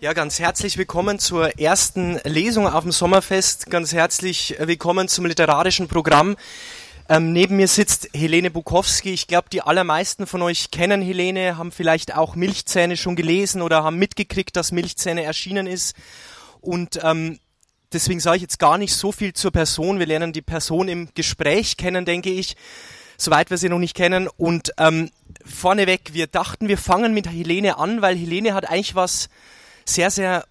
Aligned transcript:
Ja, 0.00 0.12
ganz 0.12 0.38
herzlich 0.38 0.78
willkommen 0.78 1.18
zur 1.18 1.58
ersten 1.58 2.20
Lesung 2.22 2.68
auf 2.68 2.84
dem 2.84 2.92
Sommerfest. 2.92 3.68
Ganz 3.68 3.92
herzlich 3.92 4.54
willkommen 4.60 5.08
zum 5.08 5.26
literarischen 5.26 5.88
Programm. 5.88 6.36
Ähm, 7.08 7.32
neben 7.32 7.56
mir 7.56 7.66
sitzt 7.66 8.08
Helene 8.14 8.52
Bukowski. 8.52 9.10
Ich 9.10 9.26
glaube, 9.26 9.48
die 9.50 9.60
allermeisten 9.60 10.28
von 10.28 10.40
euch 10.42 10.70
kennen 10.70 11.02
Helene, 11.02 11.58
haben 11.58 11.72
vielleicht 11.72 12.14
auch 12.14 12.36
Milchzähne 12.36 12.96
schon 12.96 13.16
gelesen 13.16 13.60
oder 13.60 13.82
haben 13.82 13.96
mitgekriegt, 13.96 14.54
dass 14.54 14.70
Milchzähne 14.70 15.24
erschienen 15.24 15.66
ist. 15.66 15.96
Und 16.60 17.00
ähm, 17.02 17.40
deswegen 17.92 18.20
sage 18.20 18.36
ich 18.36 18.42
jetzt 18.42 18.60
gar 18.60 18.78
nicht 18.78 18.94
so 18.94 19.10
viel 19.10 19.32
zur 19.32 19.50
Person. 19.50 19.98
Wir 19.98 20.06
lernen 20.06 20.32
die 20.32 20.42
Person 20.42 20.86
im 20.86 21.08
Gespräch 21.16 21.76
kennen, 21.76 22.04
denke 22.04 22.30
ich, 22.30 22.54
soweit 23.16 23.50
wir 23.50 23.58
sie 23.58 23.68
noch 23.68 23.80
nicht 23.80 23.96
kennen. 23.96 24.28
Und 24.28 24.70
ähm, 24.78 25.10
vorneweg, 25.44 26.10
wir 26.12 26.28
dachten, 26.28 26.68
wir 26.68 26.78
fangen 26.78 27.14
mit 27.14 27.28
Helene 27.28 27.78
an, 27.78 28.00
weil 28.00 28.16
Helene 28.16 28.54
hat 28.54 28.70
eigentlich 28.70 28.94
was 28.94 29.28
sehr, 29.88 30.10
sehr 30.10 30.44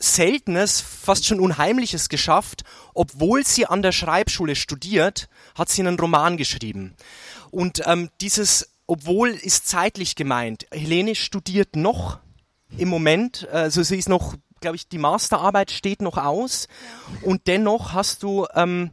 Seltenes, 0.00 0.80
fast 0.80 1.26
schon 1.26 1.40
Unheimliches 1.40 2.08
geschafft. 2.08 2.64
Obwohl 2.94 3.46
sie 3.46 3.66
an 3.66 3.82
der 3.82 3.92
Schreibschule 3.92 4.54
studiert, 4.54 5.28
hat 5.54 5.70
sie 5.70 5.80
einen 5.82 5.98
Roman 5.98 6.36
geschrieben. 6.36 6.94
Und 7.50 7.82
ähm, 7.86 8.10
dieses 8.20 8.68
obwohl 8.88 9.28
ist 9.28 9.68
zeitlich 9.68 10.16
gemeint. 10.16 10.66
Helene 10.72 11.14
studiert 11.14 11.76
noch 11.76 12.18
im 12.76 12.88
Moment, 12.88 13.46
also 13.48 13.82
sie 13.82 13.98
ist 13.98 14.08
noch, 14.08 14.34
glaube 14.60 14.76
ich, 14.76 14.88
die 14.88 14.98
Masterarbeit 14.98 15.70
steht 15.70 16.00
noch 16.00 16.16
aus. 16.16 16.68
Und 17.22 17.46
dennoch 17.46 17.92
hast 17.92 18.22
du 18.22 18.46
ähm, 18.54 18.90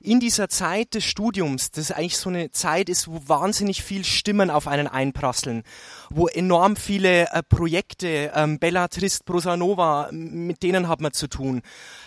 in 0.00 0.20
dieser 0.20 0.48
Zeit 0.48 0.94
des 0.94 1.04
Studiums, 1.04 1.70
das 1.70 1.90
eigentlich 1.90 2.16
so 2.16 2.28
eine 2.28 2.50
Zeit 2.50 2.88
ist, 2.88 3.08
wo 3.08 3.20
wahnsinnig 3.26 3.82
viel 3.82 4.04
Stimmen 4.04 4.50
auf 4.50 4.68
einen 4.68 4.86
einprasseln, 4.86 5.62
wo 6.10 6.28
enorm 6.28 6.76
viele 6.76 7.30
äh, 7.30 7.42
Projekte, 7.42 8.32
ähm, 8.34 8.58
Bellatrist, 8.58 9.24
Prosanova, 9.24 10.08
mit 10.12 10.62
denen 10.62 10.88
hat 10.88 11.00
man 11.00 11.12
zu 11.12 11.28
tun. 11.28 11.62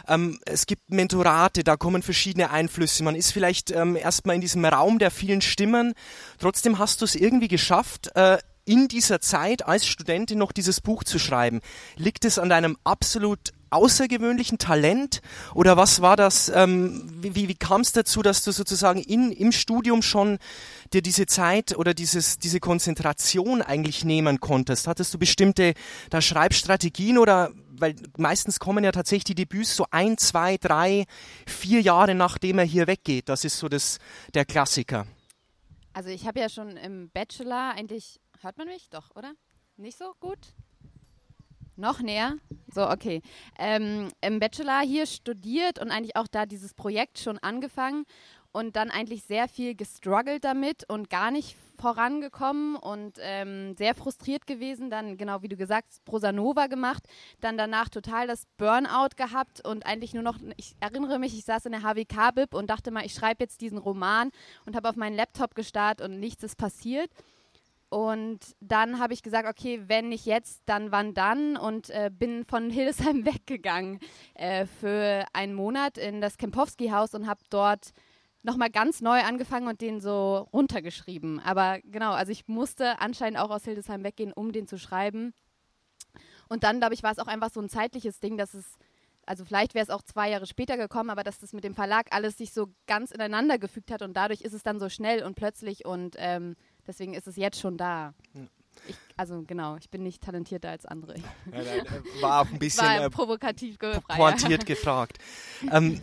Ähm, 0.08 0.40
es 0.46 0.66
gibt 0.66 0.90
Mentorate, 0.90 1.64
da 1.64 1.78
kommen 1.78 2.02
verschiedene 2.02 2.52
Einflüsse. 2.52 3.04
Man 3.04 3.16
ist 3.16 3.32
vielleicht 3.32 3.72
ähm, 3.72 3.96
erstmal 3.96 4.36
in 4.36 4.42
diesem 4.42 4.64
Raum 4.66 5.00
der 5.00 5.12
vielen 5.12 5.42
Stimmen. 5.42 5.94
Trotzdem 6.40 6.80
hast 6.80 7.02
du 7.02 7.06
es 7.06 7.16
irgendwie 7.16 7.48
geschafft, 7.48 8.16
äh, 8.16 8.38
in 8.66 8.88
dieser 8.88 9.22
Zeit 9.22 9.66
als 9.66 9.88
Studentin 9.88 10.38
noch 10.38 10.52
dieses 10.52 10.82
Buch 10.82 11.04
zu 11.04 11.20
schreiben. 11.20 11.62
Liegt 11.96 12.26
es 12.26 12.40
an 12.40 12.50
deinem 12.50 12.78
absolut 12.84 13.52
außergewöhnlichen 13.72 14.58
Talent 14.58 15.22
oder 15.54 15.78
was 15.78 16.02
war 16.02 16.16
das, 16.16 16.50
ähm, 16.50 17.10
wie, 17.22 17.48
wie 17.48 17.56
kam 17.56 17.82
es 17.82 17.92
dazu, 17.92 18.22
dass 18.22 18.44
du 18.44 18.52
sozusagen 18.52 19.02
in, 19.02 19.32
im 19.32 19.52
Studium 19.52 20.02
schon 20.02 20.38
dir 20.94 21.02
diese 21.02 21.26
Zeit 21.26 21.78
oder 21.78 21.94
dieses, 21.94 22.38
diese 22.38 22.60
Konzentration 22.60 23.62
eigentlich 23.62 24.04
nehmen 24.06 24.40
konntest? 24.40 24.88
Hattest 24.88 25.14
du 25.14 25.18
bestimmte 25.18 25.74
da 26.10 26.22
Schreibstrategien 26.22 27.18
oder 27.18 27.52
weil 27.72 27.96
meistens 28.18 28.60
kommen 28.60 28.84
ja 28.84 28.92
tatsächlich 28.92 29.24
die 29.24 29.36
Debüts 29.36 29.76
so 29.76 29.86
ein, 29.90 30.18
zwei, 30.18 30.58
drei, 30.58 31.06
vier 31.48 31.82
Jahre 31.82 32.14
nachdem 32.14 32.60
er 32.60 32.66
hier 32.66 32.88
weggeht. 32.88 33.30
Das 33.30 33.44
ist 33.44 33.58
so 33.58 33.68
das, 33.68 33.98
der 34.34 34.46
Klassiker. 34.46 35.08
Also 35.94 36.10
ich 36.10 36.26
habe 36.26 36.40
ja 36.40 36.48
schon 36.48 36.78
im 36.78 37.10
Bachelor 37.10 37.74
eigentlich, 37.76 38.22
hört 38.42 38.58
man 38.58 38.68
mich 38.68 38.90
doch, 38.90 39.14
oder? 39.16 39.34
Nicht 39.78 39.98
so 39.98 40.14
gut? 40.20 40.40
Noch 41.82 42.00
näher? 42.00 42.36
So, 42.72 42.88
okay. 42.88 43.24
Ähm, 43.58 44.10
Im 44.22 44.40
Bachelor 44.40 44.82
hier 44.82 45.08
studiert 45.08 45.80
und 45.80 45.90
eigentlich 45.90 46.16
auch 46.16 46.28
da 46.28 46.46
dieses 46.46 46.76
Projekt 46.76 47.18
schon 47.18 47.40
angefangen 47.40 48.06
und 48.52 48.76
dann 48.76 48.92
eigentlich 48.92 49.24
sehr 49.24 49.48
viel 49.48 49.74
gestruggelt 49.74 50.44
damit 50.44 50.88
und 50.88 51.10
gar 51.10 51.32
nicht 51.32 51.58
vorangekommen 51.80 52.76
und 52.76 53.18
ähm, 53.20 53.76
sehr 53.78 53.96
frustriert 53.96 54.46
gewesen. 54.46 54.92
Dann, 54.92 55.18
genau 55.18 55.42
wie 55.42 55.48
du 55.48 55.58
gesagt 55.58 55.88
hast, 55.90 56.06
Prosanova 56.06 56.68
gemacht. 56.68 57.02
Dann 57.40 57.58
danach 57.58 57.90
total 57.90 58.28
das 58.28 58.46
Burnout 58.58 59.16
gehabt 59.18 59.68
und 59.68 59.88
eigentlich 59.88 60.14
nur 60.14 60.22
noch, 60.22 60.38
ich 60.58 60.76
erinnere 60.82 61.18
mich, 61.18 61.36
ich 61.36 61.46
saß 61.46 61.66
in 61.66 61.72
der 61.72 61.82
HWK-Bib 61.82 62.54
und 62.54 62.70
dachte 62.70 62.92
mal, 62.92 63.04
ich 63.04 63.16
schreibe 63.16 63.44
jetzt 63.44 63.60
diesen 63.60 63.80
Roman 63.80 64.30
und 64.68 64.76
habe 64.76 64.88
auf 64.88 64.98
meinen 64.98 65.16
Laptop 65.16 65.56
gestarrt 65.56 66.00
und 66.00 66.20
nichts 66.20 66.44
ist 66.44 66.60
passiert. 66.60 67.10
Und 67.92 68.40
dann 68.62 69.00
habe 69.00 69.14
ich 69.14 69.22
gesagt, 69.22 69.50
okay, 69.50 69.84
wenn 69.88 70.08
nicht 70.08 70.26
jetzt, 70.26 70.62
dann 70.66 70.94
wann 70.94 71.14
dann? 71.14 71.58
Und 71.58 71.90
äh, 71.90 72.10
bin 72.10 72.46
von 72.46 72.70
Hildesheim 72.70 73.26
weggegangen 73.26 74.00
äh, 74.34 74.66
für 74.66 75.26
einen 75.34 75.54
Monat 75.54 75.98
in 75.98 76.22
das 76.22 76.38
Kempowski-Haus 76.38 77.14
und 77.14 77.28
habe 77.28 77.42
dort 77.50 77.92
nochmal 78.44 78.70
ganz 78.70 79.02
neu 79.02 79.20
angefangen 79.20 79.68
und 79.68 79.82
den 79.82 80.00
so 80.00 80.48
runtergeschrieben. 80.54 81.42
Aber 81.42 81.80
genau, 81.84 82.14
also 82.14 82.32
ich 82.32 82.48
musste 82.48 83.02
anscheinend 83.02 83.38
auch 83.38 83.50
aus 83.50 83.66
Hildesheim 83.66 84.06
weggehen, 84.06 84.32
um 84.32 84.54
den 84.54 84.68
zu 84.68 84.80
schreiben. 84.80 85.34
Und 86.48 86.64
dann, 86.64 86.80
glaube 86.80 86.94
ich, 86.94 87.04
war 87.04 87.12
es 87.12 87.20
auch 87.20 87.28
einfach 87.28 87.52
so 87.52 87.60
ein 87.60 87.68
zeitliches 87.68 88.22
Ding, 88.22 88.38
dass 88.38 88.54
es, 88.54 88.78
also 89.26 89.44
vielleicht 89.44 89.76
wäre 89.76 89.84
es 89.84 89.90
auch 89.90 90.02
zwei 90.02 90.30
Jahre 90.30 90.46
später 90.46 90.78
gekommen, 90.78 91.10
aber 91.10 91.24
dass 91.24 91.40
das 91.40 91.52
mit 91.52 91.66
dem 91.66 91.76
Verlag 91.76 92.08
alles 92.12 92.38
sich 92.38 92.54
so 92.54 92.68
ganz 92.88 93.12
ineinander 93.12 93.60
gefügt 93.60 93.92
hat 93.92 94.02
und 94.02 94.16
dadurch 94.16 94.44
ist 94.44 94.54
es 94.54 94.64
dann 94.64 94.80
so 94.80 94.88
schnell 94.88 95.24
und 95.24 95.36
plötzlich 95.36 95.86
und 95.86 96.16
ähm, 96.18 96.56
Deswegen 96.88 97.14
ist 97.14 97.28
es 97.28 97.36
jetzt 97.36 97.60
schon 97.60 97.78
da. 97.78 98.14
Ich, 98.88 98.96
also 99.18 99.44
genau, 99.46 99.76
ich 99.78 99.90
bin 99.90 100.04
nicht 100.04 100.24
talentierter 100.24 100.70
als 100.70 100.86
andere. 100.86 101.16
Ja, 101.18 102.22
war 102.22 102.42
auch 102.42 102.52
ein 102.52 102.60
bisschen 102.60 102.86
äh, 102.86 103.10
provokativ 103.10 103.78
gefragt. 103.78 104.08
pointiert 104.08 104.66
gefragt. 104.66 105.18
ähm, 105.72 106.00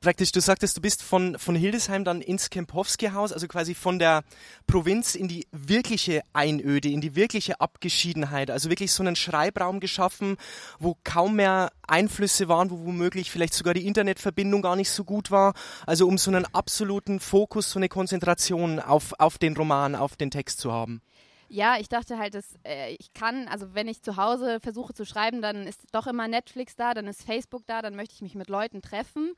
praktisch, 0.00 0.32
du 0.32 0.40
sagtest, 0.40 0.76
du 0.76 0.80
bist 0.80 1.02
von, 1.02 1.38
von 1.38 1.54
Hildesheim 1.54 2.04
dann 2.04 2.20
ins 2.20 2.50
Kempowski-Haus, 2.50 3.32
also 3.32 3.48
quasi 3.48 3.74
von 3.74 3.98
der 3.98 4.22
Provinz 4.66 5.14
in 5.14 5.28
die 5.28 5.46
wirkliche 5.52 6.22
Einöde, 6.32 6.88
in 6.88 7.00
die 7.00 7.14
wirkliche 7.14 7.60
Abgeschiedenheit, 7.60 8.50
also 8.50 8.70
wirklich 8.70 8.92
so 8.92 9.02
einen 9.02 9.16
Schreibraum 9.16 9.80
geschaffen, 9.80 10.36
wo 10.78 10.96
kaum 11.04 11.36
mehr 11.36 11.72
Einflüsse 11.86 12.48
waren, 12.48 12.70
wo 12.70 12.84
womöglich 12.84 13.30
vielleicht 13.30 13.54
sogar 13.54 13.74
die 13.74 13.86
Internetverbindung 13.86 14.62
gar 14.62 14.76
nicht 14.76 14.90
so 14.90 15.04
gut 15.04 15.30
war, 15.30 15.54
also 15.86 16.06
um 16.06 16.18
so 16.18 16.30
einen 16.30 16.44
absoluten 16.46 17.20
Fokus, 17.20 17.70
so 17.70 17.78
eine 17.78 17.88
Konzentration 17.88 18.80
auf, 18.80 19.14
auf 19.18 19.38
den 19.38 19.56
Roman, 19.56 19.94
auf 19.94 20.16
den 20.16 20.30
Text 20.30 20.60
zu 20.60 20.72
haben. 20.72 21.02
Ja, 21.50 21.78
ich 21.78 21.88
dachte 21.88 22.18
halt, 22.18 22.34
dass 22.34 22.58
äh, 22.62 22.94
ich 22.98 23.14
kann, 23.14 23.48
also 23.48 23.74
wenn 23.74 23.88
ich 23.88 24.02
zu 24.02 24.16
Hause 24.16 24.60
versuche 24.60 24.92
zu 24.92 25.06
schreiben, 25.06 25.40
dann 25.40 25.66
ist 25.66 25.80
doch 25.92 26.06
immer 26.06 26.28
Netflix 26.28 26.76
da, 26.76 26.92
dann 26.92 27.06
ist 27.06 27.22
Facebook 27.22 27.62
da, 27.66 27.80
dann 27.80 27.96
möchte 27.96 28.14
ich 28.14 28.20
mich 28.20 28.34
mit 28.34 28.50
Leuten 28.50 28.82
treffen. 28.82 29.32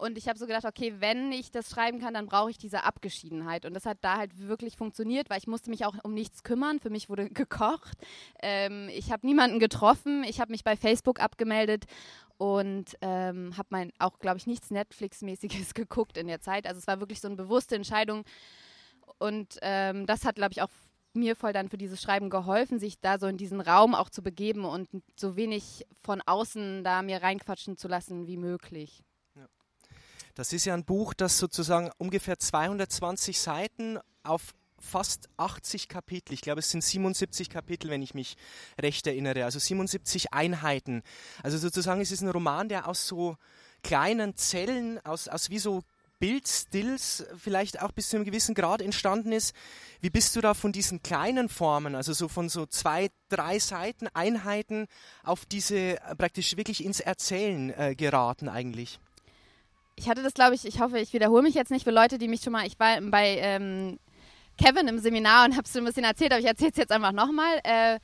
Und 0.00 0.16
ich 0.16 0.28
habe 0.28 0.38
so 0.38 0.46
gedacht, 0.46 0.64
okay, 0.64 0.94
wenn 0.98 1.30
ich 1.30 1.50
das 1.50 1.68
schreiben 1.68 2.00
kann, 2.00 2.14
dann 2.14 2.24
brauche 2.24 2.50
ich 2.50 2.56
diese 2.56 2.84
Abgeschiedenheit. 2.84 3.66
Und 3.66 3.74
das 3.74 3.84
hat 3.84 3.98
da 4.00 4.16
halt 4.16 4.48
wirklich 4.48 4.78
funktioniert, 4.78 5.28
weil 5.28 5.36
ich 5.36 5.46
musste 5.46 5.68
mich 5.68 5.84
auch 5.84 5.94
um 6.02 6.14
nichts 6.14 6.42
kümmern. 6.42 6.80
Für 6.80 6.88
mich 6.88 7.10
wurde 7.10 7.28
gekocht. 7.30 7.98
Ähm, 8.42 8.88
ich 8.88 9.12
habe 9.12 9.26
niemanden 9.26 9.58
getroffen. 9.58 10.24
Ich 10.24 10.40
habe 10.40 10.52
mich 10.52 10.64
bei 10.64 10.74
Facebook 10.74 11.20
abgemeldet 11.20 11.84
und 12.38 12.96
ähm, 13.02 13.54
habe 13.58 13.68
mein 13.68 13.92
auch, 13.98 14.18
glaube 14.20 14.38
ich, 14.38 14.46
nichts 14.46 14.70
Netflix-mäßiges 14.70 15.74
geguckt 15.74 16.16
in 16.16 16.28
der 16.28 16.40
Zeit. 16.40 16.66
Also 16.66 16.78
es 16.78 16.86
war 16.86 17.00
wirklich 17.00 17.20
so 17.20 17.28
eine 17.28 17.36
bewusste 17.36 17.76
Entscheidung. 17.76 18.24
Und 19.18 19.58
ähm, 19.60 20.06
das 20.06 20.24
hat, 20.24 20.36
glaube 20.36 20.52
ich, 20.52 20.62
auch 20.62 20.70
mir 21.12 21.36
voll 21.36 21.52
dann 21.52 21.68
für 21.68 21.76
dieses 21.76 22.00
Schreiben 22.00 22.30
geholfen, 22.30 22.78
sich 22.78 23.00
da 23.00 23.18
so 23.18 23.26
in 23.26 23.36
diesen 23.36 23.60
Raum 23.60 23.94
auch 23.94 24.08
zu 24.08 24.22
begeben 24.22 24.64
und 24.64 24.88
so 25.14 25.36
wenig 25.36 25.84
von 26.02 26.22
außen 26.24 26.84
da 26.84 27.02
mir 27.02 27.20
reinquatschen 27.20 27.76
zu 27.76 27.86
lassen 27.86 28.26
wie 28.26 28.38
möglich. 28.38 29.04
Das 30.34 30.52
ist 30.52 30.64
ja 30.64 30.74
ein 30.74 30.84
Buch, 30.84 31.14
das 31.14 31.38
sozusagen 31.38 31.90
ungefähr 31.98 32.38
220 32.38 33.40
Seiten 33.40 33.98
auf 34.22 34.54
fast 34.80 35.28
80 35.36 35.88
Kapitel, 35.88 36.32
ich 36.32 36.40
glaube 36.40 36.60
es 36.60 36.70
sind 36.70 36.82
77 36.82 37.50
Kapitel, 37.50 37.90
wenn 37.90 38.02
ich 38.02 38.14
mich 38.14 38.36
recht 38.80 39.06
erinnere, 39.06 39.44
also 39.44 39.58
77 39.58 40.32
Einheiten. 40.32 41.02
Also 41.42 41.58
sozusagen 41.58 42.00
es 42.00 42.10
ist 42.10 42.22
ein 42.22 42.30
Roman, 42.30 42.68
der 42.68 42.88
aus 42.88 43.06
so 43.06 43.36
kleinen 43.82 44.36
Zellen, 44.36 44.98
aus, 45.04 45.28
aus 45.28 45.50
wie 45.50 45.58
so 45.58 45.82
Bildstills 46.18 47.24
vielleicht 47.38 47.80
auch 47.80 47.92
bis 47.92 48.10
zu 48.10 48.16
einem 48.16 48.26
gewissen 48.26 48.54
Grad 48.54 48.82
entstanden 48.82 49.32
ist. 49.32 49.54
Wie 50.00 50.10
bist 50.10 50.36
du 50.36 50.42
da 50.42 50.52
von 50.52 50.70
diesen 50.70 51.02
kleinen 51.02 51.48
Formen, 51.48 51.94
also 51.94 52.12
so 52.12 52.28
von 52.28 52.50
so 52.50 52.66
zwei, 52.66 53.08
drei 53.30 53.58
Seiten 53.58 54.06
Einheiten 54.12 54.86
auf 55.24 55.46
diese 55.46 55.96
praktisch 56.18 56.56
wirklich 56.56 56.84
ins 56.84 57.00
Erzählen 57.00 57.70
äh, 57.70 57.94
geraten 57.94 58.50
eigentlich? 58.50 59.00
Ich 60.00 60.08
hatte 60.08 60.22
das, 60.22 60.32
glaube 60.32 60.54
ich, 60.54 60.64
ich 60.64 60.80
hoffe, 60.80 60.98
ich 60.98 61.12
wiederhole 61.12 61.42
mich 61.42 61.54
jetzt 61.54 61.70
nicht 61.70 61.84
für 61.84 61.90
Leute, 61.90 62.16
die 62.16 62.26
mich 62.26 62.40
schon 62.40 62.54
mal, 62.54 62.66
ich 62.66 62.80
war 62.80 63.00
bei 63.02 63.36
ähm, 63.38 63.98
Kevin 64.56 64.88
im 64.88 64.98
Seminar 64.98 65.44
und 65.44 65.52
habe 65.56 65.64
es 65.64 65.72
so 65.72 65.78
ein 65.78 65.84
bisschen 65.84 66.04
erzählt, 66.04 66.32
aber 66.32 66.40
ich 66.40 66.46
erzähle 66.46 66.70
es 66.70 66.78
jetzt 66.78 66.92
einfach 66.92 67.12
nochmal. 67.12 67.60
Äh, 67.64 67.98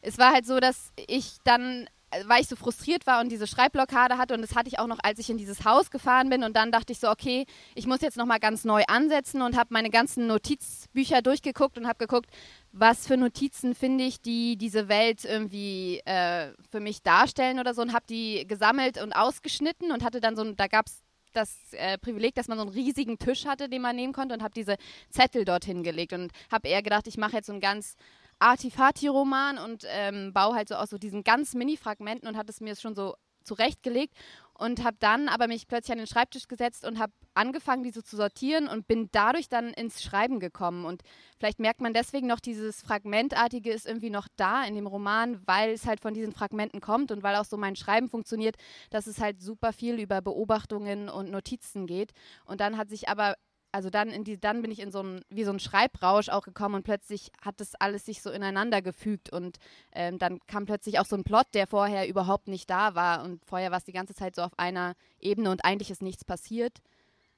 es 0.00 0.18
war 0.18 0.32
halt 0.32 0.46
so, 0.46 0.58
dass 0.58 0.90
ich 1.06 1.36
dann 1.44 1.86
äh, 2.10 2.24
weil 2.26 2.40
ich 2.40 2.48
so 2.48 2.56
frustriert 2.56 3.06
war 3.06 3.20
und 3.20 3.30
diese 3.30 3.46
Schreibblockade 3.46 4.16
hatte 4.16 4.32
und 4.32 4.40
das 4.40 4.56
hatte 4.56 4.68
ich 4.68 4.78
auch 4.78 4.86
noch, 4.86 4.98
als 5.02 5.18
ich 5.18 5.28
in 5.28 5.36
dieses 5.36 5.66
Haus 5.66 5.90
gefahren 5.90 6.30
bin 6.30 6.44
und 6.44 6.56
dann 6.56 6.72
dachte 6.72 6.94
ich 6.94 6.98
so, 6.98 7.10
okay, 7.10 7.44
ich 7.74 7.86
muss 7.86 8.00
jetzt 8.00 8.16
nochmal 8.16 8.40
ganz 8.40 8.64
neu 8.64 8.82
ansetzen 8.88 9.42
und 9.42 9.54
habe 9.54 9.68
meine 9.74 9.90
ganzen 9.90 10.26
Notizbücher 10.26 11.20
durchgeguckt 11.20 11.76
und 11.76 11.86
habe 11.86 11.98
geguckt, 11.98 12.30
was 12.72 13.06
für 13.06 13.18
Notizen 13.18 13.74
finde 13.74 14.04
ich, 14.04 14.22
die 14.22 14.56
diese 14.56 14.88
Welt 14.88 15.26
irgendwie 15.26 16.00
äh, 16.06 16.52
für 16.70 16.80
mich 16.80 17.02
darstellen 17.02 17.60
oder 17.60 17.74
so 17.74 17.82
und 17.82 17.92
habe 17.92 18.06
die 18.08 18.46
gesammelt 18.46 19.00
und 19.02 19.12
ausgeschnitten 19.12 19.92
und 19.92 20.02
hatte 20.02 20.22
dann 20.22 20.36
so, 20.36 20.44
da 20.52 20.68
gab 20.68 20.86
es 20.86 21.03
das 21.36 21.72
äh, 21.72 21.98
Privileg, 21.98 22.34
dass 22.34 22.48
man 22.48 22.58
so 22.58 22.64
einen 22.64 22.72
riesigen 22.72 23.18
Tisch 23.18 23.46
hatte, 23.46 23.68
den 23.68 23.82
man 23.82 23.96
nehmen 23.96 24.12
konnte 24.12 24.34
und 24.34 24.42
habe 24.42 24.54
diese 24.54 24.76
Zettel 25.10 25.44
dorthin 25.44 25.82
gelegt 25.82 26.12
und 26.12 26.32
habe 26.50 26.68
eher 26.68 26.82
gedacht, 26.82 27.06
ich 27.06 27.18
mache 27.18 27.36
jetzt 27.36 27.46
so 27.46 27.52
ein 27.52 27.60
ganz 27.60 27.96
Artifati-Roman 28.38 29.58
und 29.58 29.84
ähm, 29.88 30.32
baue 30.32 30.54
halt 30.54 30.68
so 30.68 30.74
aus 30.74 30.90
so 30.90 30.98
diesen 30.98 31.24
ganz 31.24 31.54
Mini-Fragmenten 31.54 32.28
und 32.28 32.36
hatte 32.36 32.50
es 32.50 32.60
mir 32.60 32.76
schon 32.76 32.94
so 32.94 33.14
zurechtgelegt 33.44 34.14
und 34.56 34.84
habe 34.84 34.96
dann 35.00 35.28
aber 35.28 35.48
mich 35.48 35.66
plötzlich 35.66 35.92
an 35.92 35.98
den 35.98 36.06
Schreibtisch 36.06 36.48
gesetzt 36.48 36.86
und 36.86 36.98
habe 36.98 37.12
angefangen, 37.34 37.82
diese 37.82 38.02
zu 38.02 38.16
sortieren 38.16 38.68
und 38.68 38.86
bin 38.86 39.08
dadurch 39.12 39.48
dann 39.48 39.72
ins 39.72 40.02
Schreiben 40.02 40.40
gekommen. 40.40 40.84
Und 40.84 41.02
vielleicht 41.38 41.58
merkt 41.58 41.80
man 41.80 41.92
deswegen 41.92 42.26
noch, 42.26 42.40
dieses 42.40 42.82
Fragmentartige 42.82 43.70
ist 43.70 43.86
irgendwie 43.86 44.10
noch 44.10 44.28
da 44.36 44.64
in 44.64 44.74
dem 44.74 44.86
Roman, 44.86 45.40
weil 45.46 45.70
es 45.72 45.86
halt 45.86 46.00
von 46.00 46.14
diesen 46.14 46.32
Fragmenten 46.32 46.80
kommt 46.80 47.10
und 47.10 47.22
weil 47.22 47.36
auch 47.36 47.44
so 47.44 47.56
mein 47.56 47.76
Schreiben 47.76 48.08
funktioniert, 48.08 48.56
dass 48.90 49.06
es 49.06 49.20
halt 49.20 49.40
super 49.42 49.72
viel 49.72 49.98
über 49.98 50.22
Beobachtungen 50.22 51.08
und 51.08 51.30
Notizen 51.30 51.86
geht. 51.86 52.12
Und 52.44 52.60
dann 52.60 52.76
hat 52.76 52.88
sich 52.88 53.08
aber 53.08 53.34
also 53.74 53.90
dann 53.90 54.10
in 54.10 54.22
die, 54.22 54.38
dann 54.38 54.62
bin 54.62 54.70
ich 54.70 54.78
in 54.78 54.92
so 54.92 55.02
ein, 55.02 55.20
wie 55.30 55.42
so 55.42 55.50
ein 55.50 55.58
Schreibrausch 55.58 56.28
auch 56.28 56.44
gekommen 56.44 56.76
und 56.76 56.84
plötzlich 56.84 57.32
hat 57.42 57.58
das 57.58 57.74
alles 57.74 58.06
sich 58.06 58.22
so 58.22 58.30
ineinander 58.30 58.82
gefügt 58.82 59.30
und 59.30 59.58
ähm, 59.90 60.20
dann 60.20 60.38
kam 60.46 60.64
plötzlich 60.64 61.00
auch 61.00 61.06
so 61.06 61.16
ein 61.16 61.24
Plot, 61.24 61.48
der 61.54 61.66
vorher 61.66 62.08
überhaupt 62.08 62.46
nicht 62.46 62.70
da 62.70 62.94
war 62.94 63.24
und 63.24 63.44
vorher 63.44 63.72
war 63.72 63.78
es 63.78 63.84
die 63.84 63.92
ganze 63.92 64.14
Zeit 64.14 64.36
so 64.36 64.42
auf 64.42 64.56
einer 64.60 64.94
Ebene 65.18 65.50
und 65.50 65.64
eigentlich 65.64 65.90
ist 65.90 66.02
nichts 66.02 66.24
passiert. 66.24 66.82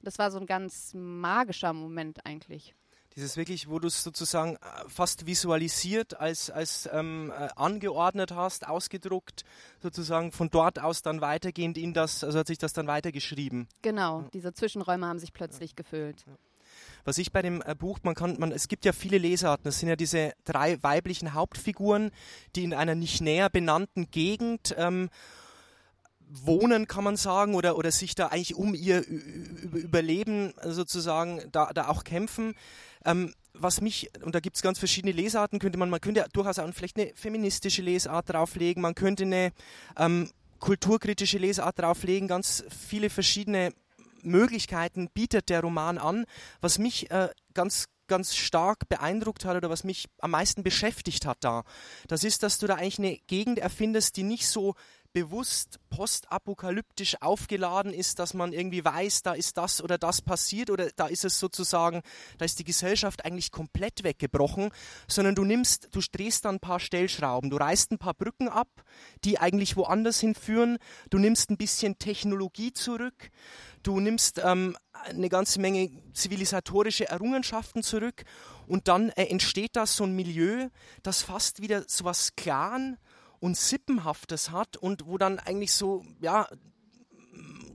Das 0.03 0.19
war 0.19 0.31
so 0.31 0.39
ein 0.39 0.45
ganz 0.45 0.93
magischer 0.95 1.73
Moment 1.73 2.27
eigentlich. 2.27 2.75
Dieses 3.17 3.39
wirklich, 3.39 3.69
wo 3.71 3.79
du 3.79 3.89
es 3.89 4.03
sozusagen 4.03 4.57
äh, 4.57 4.59
fast 4.89 5.27
visualisiert 5.27 6.21
als, 6.21 6.51
als 6.51 6.89
ähm, 6.93 7.33
äh, 7.37 7.49
angeordnet 7.57 8.33
hast, 8.33 8.69
ausgedruckt, 8.69 9.45
sozusagen 9.83 10.33
von 10.33 10.51
dort 10.51 10.79
aus 10.79 11.01
dann 11.01 11.23
weitergehend 11.23 11.79
in 11.79 11.95
das, 11.95 12.23
also 12.23 12.39
hat 12.39 12.47
sich 12.47 12.59
das 12.59 12.75
dann 12.75 12.87
weitergeschrieben. 12.87 13.69
Genau, 13.81 14.25
diese 14.35 14.53
Zwischenräume 14.53 15.07
haben 15.07 15.19
sich 15.19 15.33
plötzlich 15.33 15.71
ja. 15.71 15.77
gefüllt. 15.77 16.25
Ja. 16.27 16.35
Was 17.07 17.19
ich 17.19 17.33
bei 17.33 17.41
dem 17.41 17.63
äh, 17.63 17.75
Buch, 17.75 18.01
man 18.03 18.15
kann, 18.15 18.37
man, 18.39 18.53
es 18.53 18.69
gibt 18.69 18.85
ja 18.85 18.93
viele 18.93 19.17
Lesarten. 19.17 19.65
Das 19.65 19.79
sind 19.79 19.89
ja 19.89 19.97
diese 19.97 20.35
drei 20.45 20.83
weiblichen 20.83 21.33
Hauptfiguren, 21.33 22.11
die 22.55 22.65
in 22.65 22.75
einer 22.75 22.95
nicht 22.95 23.21
näher 23.21 23.49
benannten 23.49 24.11
Gegend 24.11 24.75
ähm, 24.77 25.09
wohnen, 26.29 26.87
kann 26.87 27.05
man 27.05 27.17
sagen, 27.17 27.55
oder, 27.55 27.79
oder 27.79 27.93
sich 27.93 28.15
da 28.15 28.27
eigentlich 28.27 28.57
um 28.57 28.75
ihr 28.75 29.07
Überleben 29.07 30.53
sozusagen 30.63 31.41
da, 31.53 31.73
da 31.73 31.89
auch 31.89 32.05
kämpfen. 32.05 32.55
Ähm, 33.07 33.33
was 33.55 33.81
mich, 33.81 34.11
und 34.23 34.35
da 34.35 34.41
gibt 34.41 34.57
es 34.57 34.63
ganz 34.63 34.79
verschiedene 34.79 35.13
Lesarten, 35.13 35.59
könnte 35.59 35.79
man, 35.79 35.89
man 35.89 36.01
könnte 36.01 36.27
durchaus 36.33 36.59
auch 36.59 36.71
vielleicht 36.75 36.99
eine 36.99 37.13
feministische 37.15 37.81
Lesart 37.81 38.29
drauflegen, 38.29 38.83
man 38.83 38.95
könnte 38.95 39.25
eine 39.25 39.53
ähm, 39.97 40.31
kulturkritische 40.61 41.39
Lesart 41.39 41.79
drauflegen, 41.79 42.29
ganz 42.29 42.65
viele 42.69 43.09
verschiedene 43.09 43.73
Möglichkeiten 44.23 45.09
bietet 45.15 45.49
der 45.49 45.61
Roman 45.61 45.99
an. 45.99 46.27
Was 46.61 46.79
mich 46.79 47.11
äh, 47.11 47.29
ganz 47.55 47.87
ganz 48.09 48.37
stark 48.37 48.89
beeindruckt 48.89 49.45
hat 49.45 49.57
oder 49.57 49.69
was 49.69 49.83
mich 49.83 50.07
am 50.21 50.31
meisten 50.31 50.63
beschäftigt 50.63 51.27
hat 51.27 51.39
da, 51.41 51.65
das 52.07 52.23
ist, 52.23 52.45
dass 52.45 52.59
du 52.59 52.69
da 52.69 52.77
eigentlich 52.77 53.01
eine 53.01 53.19
Gegend 53.27 53.59
erfindest, 53.59 54.17
die 54.17 54.23
nicht 54.23 54.47
so 54.47 54.77
bewusst 55.17 55.81
postapokalyptisch 55.89 57.23
aufgeladen 57.23 57.95
ist, 57.95 58.19
dass 58.19 58.35
man 58.35 58.53
irgendwie 58.53 58.85
weiß, 58.85 59.23
da 59.23 59.33
ist 59.33 59.57
das 59.57 59.83
oder 59.83 59.97
das 59.97 60.21
passiert 60.21 60.69
oder 60.69 60.91
da 60.95 61.07
ist 61.07 61.25
es 61.25 61.41
sozusagen, 61.41 62.03
da 62.37 62.45
ist 62.45 62.59
die 62.59 62.65
Gesellschaft 62.65 63.25
eigentlich 63.25 63.51
komplett 63.51 64.05
weggebrochen, 64.05 64.69
sondern 65.09 65.35
du 65.35 65.45
nimmst, 65.45 65.89
du 65.93 66.01
drehst 66.13 66.45
dann 66.45 66.57
ein 66.57 66.61
paar 66.61 66.81
Stellschrauben, 66.81 67.49
du 67.49 67.57
reißt 67.57 67.93
ein 67.93 67.99
paar 67.99 68.13
Brücken 68.13 68.51
ab, 68.51 68.69
die 69.25 69.39
eigentlich 69.39 69.79
woanders 69.79 70.21
hinführen, 70.21 70.77
du 71.09 71.17
nimmst 71.17 71.49
ein 71.49 71.57
bisschen 71.57 71.99
Technologie 71.99 72.75
zurück, 72.75 73.31
du 73.83 73.99
nimmst 74.01 74.39
ähm, 74.45 74.77
eine 74.93 75.31
ganze 75.31 75.61
Menge 75.61 75.91
zivilisatorische 76.13 77.09
Errungenschaften 77.09 77.83
zurück. 77.83 78.25
Und 78.67 78.89
dann 78.89 79.11
äh, 79.11 79.25
entsteht 79.27 79.77
da 79.77 79.87
so 79.87 80.05
ein 80.05 80.15
Milieu, 80.15 80.69
das 81.03 81.23
fast 81.23 81.63
wieder 81.63 81.85
so 81.87 82.05
was 82.05 82.35
Clan, 82.37 82.99
und 83.41 83.57
Sippenhaftes 83.57 84.51
hat 84.51 84.77
und 84.77 85.07
wo 85.07 85.19
dann 85.19 85.39
eigentlich 85.39 85.73
so, 85.73 86.05
ja, 86.21 86.49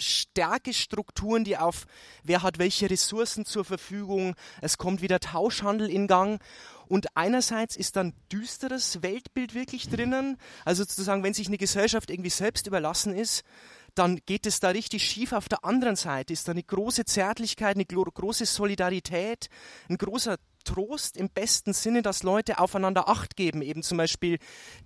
starke 0.02 0.74
Strukturen, 0.74 1.44
die 1.44 1.58
auf 1.58 1.86
wer 2.24 2.44
hat 2.44 2.58
welche 2.60 2.90
Ressourcen 2.90 3.46
zur 3.46 3.64
Verfügung, 3.64 4.36
es 4.62 4.78
kommt 4.78 5.02
wieder 5.02 5.20
Tauschhandel 5.20 5.90
in 5.90 6.08
Gang. 6.08 6.42
Und 6.88 7.16
einerseits 7.16 7.78
ist 7.78 7.96
dann 7.96 8.14
düsteres 8.32 9.02
Weltbild 9.02 9.54
wirklich 9.54 9.88
drinnen, 9.88 10.38
also 10.66 10.84
sozusagen, 10.84 11.24
wenn 11.24 11.34
sich 11.34 11.48
eine 11.48 11.58
Gesellschaft 11.58 12.10
irgendwie 12.10 12.30
selbst 12.30 12.68
überlassen 12.68 13.16
ist, 13.16 13.44
dann 13.96 14.20
geht 14.26 14.46
es 14.46 14.60
da 14.60 14.70
richtig 14.70 15.10
schief. 15.10 15.32
Auf 15.32 15.48
der 15.48 15.64
anderen 15.64 15.96
Seite 15.96 16.34
ist 16.34 16.48
da 16.48 16.52
eine 16.52 16.64
große 16.64 17.06
Zärtlichkeit, 17.06 17.76
eine 17.76 17.86
große 17.86 18.46
Solidarität, 18.46 19.48
ein 19.90 19.98
großer 19.98 20.38
Trost 20.64 21.18
im 21.18 21.30
besten 21.30 21.74
Sinne, 21.74 22.02
dass 22.02 22.24
Leute 22.24 22.60
aufeinander 22.60 23.10
Acht 23.10 23.36
geben, 23.36 23.62
eben 23.62 23.84
zum 23.84 23.98
Beispiel 23.98 24.38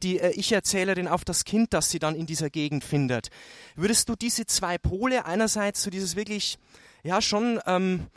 die 0.03 0.19
äh, 0.19 0.31
Ich-Erzählerin 0.31 1.07
auf 1.07 1.25
das 1.25 1.45
Kind, 1.45 1.73
das 1.73 1.89
sie 1.89 1.99
dann 1.99 2.15
in 2.15 2.25
dieser 2.25 2.49
Gegend 2.49 2.83
findet. 2.83 3.29
Würdest 3.75 4.09
du 4.09 4.15
diese 4.15 4.45
zwei 4.45 4.77
Pole, 4.77 5.25
einerseits 5.25 5.83
so 5.83 5.89
dieses 5.89 6.15
wirklich, 6.15 6.57
ja 7.03 7.21
schon 7.21 7.59
ähm, 7.65 8.07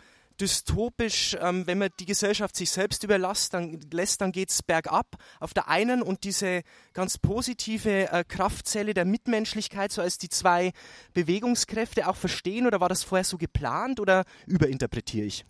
dystopisch, 0.41 1.37
ähm, 1.41 1.67
wenn 1.67 1.79
man 1.79 1.91
die 1.99 2.07
Gesellschaft 2.07 2.57
sich 2.57 2.71
selbst 2.71 3.03
überlässt, 3.05 3.55
dann 3.55 3.81
lässt, 3.93 4.21
dann 4.21 4.33
geht's 4.33 4.63
bergab. 4.63 5.17
Auf 5.41 5.55
der 5.55 5.69
einen 5.69 6.03
und 6.03 6.25
diese 6.25 6.63
ganz 6.93 7.19
positive 7.19 8.11
äh, 8.11 8.25
Kraftzelle 8.25 8.95
der 8.95 9.05
Mitmenschlichkeit, 9.05 9.93
so 9.93 10.03
als 10.03 10.19
die 10.19 10.29
zwei 10.29 10.73
Bewegungskräfte 11.15 12.09
auch 12.09 12.17
verstehen, 12.17 12.67
oder 12.67 12.81
war 12.81 12.89
das 12.89 13.03
vorher 13.03 13.25
so 13.25 13.39
geplant 13.39 14.01
oder 14.01 14.25
überinterpretiere 14.47 15.27
ich? 15.27 15.45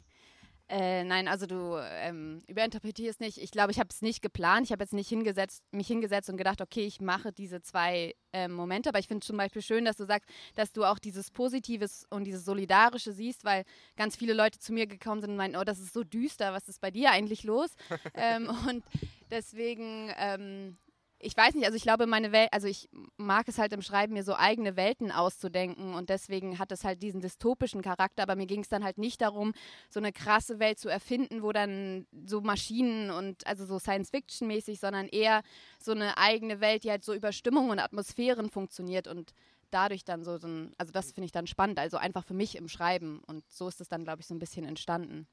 Äh, 0.70 1.02
nein, 1.04 1.28
also 1.28 1.46
du 1.46 1.76
ähm, 1.78 2.42
überinterpretierst 2.46 3.20
nicht. 3.20 3.38
Ich 3.38 3.50
glaube, 3.50 3.72
ich 3.72 3.78
habe 3.78 3.88
es 3.90 4.02
nicht 4.02 4.20
geplant. 4.20 4.66
Ich 4.66 4.72
habe 4.72 4.82
jetzt 4.82 4.92
nicht 4.92 5.08
hingesetzt, 5.08 5.62
mich 5.70 5.86
hingesetzt 5.86 6.28
und 6.28 6.36
gedacht, 6.36 6.60
okay, 6.60 6.84
ich 6.84 7.00
mache 7.00 7.32
diese 7.32 7.62
zwei 7.62 8.14
ähm, 8.34 8.52
Momente. 8.52 8.90
Aber 8.90 8.98
ich 8.98 9.08
finde 9.08 9.26
zum 9.26 9.38
Beispiel 9.38 9.62
schön, 9.62 9.86
dass 9.86 9.96
du 9.96 10.04
sagst, 10.04 10.28
dass 10.56 10.72
du 10.72 10.84
auch 10.84 10.98
dieses 10.98 11.30
Positives 11.30 12.04
und 12.10 12.24
dieses 12.24 12.44
Solidarische 12.44 13.12
siehst, 13.12 13.44
weil 13.44 13.64
ganz 13.96 14.16
viele 14.16 14.34
Leute 14.34 14.58
zu 14.58 14.74
mir 14.74 14.86
gekommen 14.86 15.22
sind 15.22 15.30
und 15.30 15.36
meinen, 15.36 15.56
oh, 15.56 15.64
das 15.64 15.78
ist 15.78 15.94
so 15.94 16.04
düster, 16.04 16.52
was 16.52 16.68
ist 16.68 16.82
bei 16.82 16.90
dir 16.90 17.12
eigentlich 17.12 17.44
los? 17.44 17.70
ähm, 18.14 18.50
und 18.68 18.84
deswegen 19.30 20.12
ähm, 20.18 20.76
ich 21.20 21.36
weiß 21.36 21.54
nicht, 21.54 21.64
also 21.64 21.76
ich 21.76 21.82
glaube, 21.82 22.06
meine 22.06 22.30
Welt, 22.30 22.52
also 22.52 22.68
ich 22.68 22.88
mag 23.16 23.48
es 23.48 23.58
halt 23.58 23.72
im 23.72 23.82
Schreiben, 23.82 24.12
mir 24.12 24.22
so 24.22 24.36
eigene 24.36 24.76
Welten 24.76 25.10
auszudenken 25.10 25.94
und 25.94 26.10
deswegen 26.10 26.58
hat 26.58 26.70
es 26.70 26.84
halt 26.84 27.02
diesen 27.02 27.20
dystopischen 27.20 27.82
Charakter, 27.82 28.22
aber 28.22 28.36
mir 28.36 28.46
ging 28.46 28.60
es 28.60 28.68
dann 28.68 28.84
halt 28.84 28.98
nicht 28.98 29.20
darum, 29.20 29.52
so 29.90 29.98
eine 29.98 30.12
krasse 30.12 30.60
Welt 30.60 30.78
zu 30.78 30.88
erfinden, 30.88 31.42
wo 31.42 31.50
dann 31.50 32.06
so 32.24 32.40
Maschinen 32.40 33.10
und 33.10 33.46
also 33.46 33.66
so 33.66 33.80
Science-Fiction-mäßig, 33.80 34.78
sondern 34.78 35.08
eher 35.08 35.42
so 35.80 35.90
eine 35.92 36.18
eigene 36.18 36.60
Welt, 36.60 36.84
die 36.84 36.90
halt 36.90 37.04
so 37.04 37.14
über 37.14 37.32
Stimmung 37.32 37.70
und 37.70 37.80
Atmosphären 37.80 38.48
funktioniert 38.48 39.08
und 39.08 39.34
dadurch 39.70 40.04
dann 40.04 40.22
so, 40.24 40.38
so 40.38 40.46
ein, 40.46 40.72
also 40.78 40.92
das 40.92 41.12
finde 41.12 41.26
ich 41.26 41.32
dann 41.32 41.48
spannend, 41.48 41.80
also 41.80 41.96
einfach 41.96 42.24
für 42.24 42.34
mich 42.34 42.56
im 42.56 42.68
Schreiben 42.68 43.22
und 43.26 43.44
so 43.50 43.66
ist 43.66 43.80
es 43.80 43.88
dann, 43.88 44.04
glaube 44.04 44.20
ich, 44.20 44.26
so 44.28 44.34
ein 44.34 44.38
bisschen 44.38 44.64
entstanden. 44.64 45.26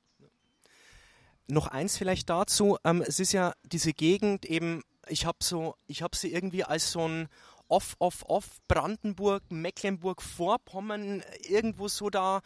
Noch 1.48 1.68
eins 1.68 1.96
vielleicht 1.96 2.30
dazu, 2.32 2.78
ähm, 2.84 3.04
es 3.06 3.20
ist 3.20 3.32
ja 3.32 3.54
diese 3.64 3.94
Gegend 3.94 4.46
eben 4.46 4.82
ich 5.08 5.26
habe 5.26 5.38
so, 5.42 5.76
ich 5.88 6.04
sie 6.16 6.32
irgendwie 6.32 6.64
als 6.64 6.92
so 6.92 7.08
ein 7.08 7.30
Off, 7.68 7.96
Off, 7.98 8.24
Off, 8.28 8.62
Brandenburg, 8.68 9.44
Mecklenburg, 9.50 10.22
Vorpommern, 10.22 11.24
irgendwo 11.48 11.88
so 11.88 12.12
da, 12.12 12.42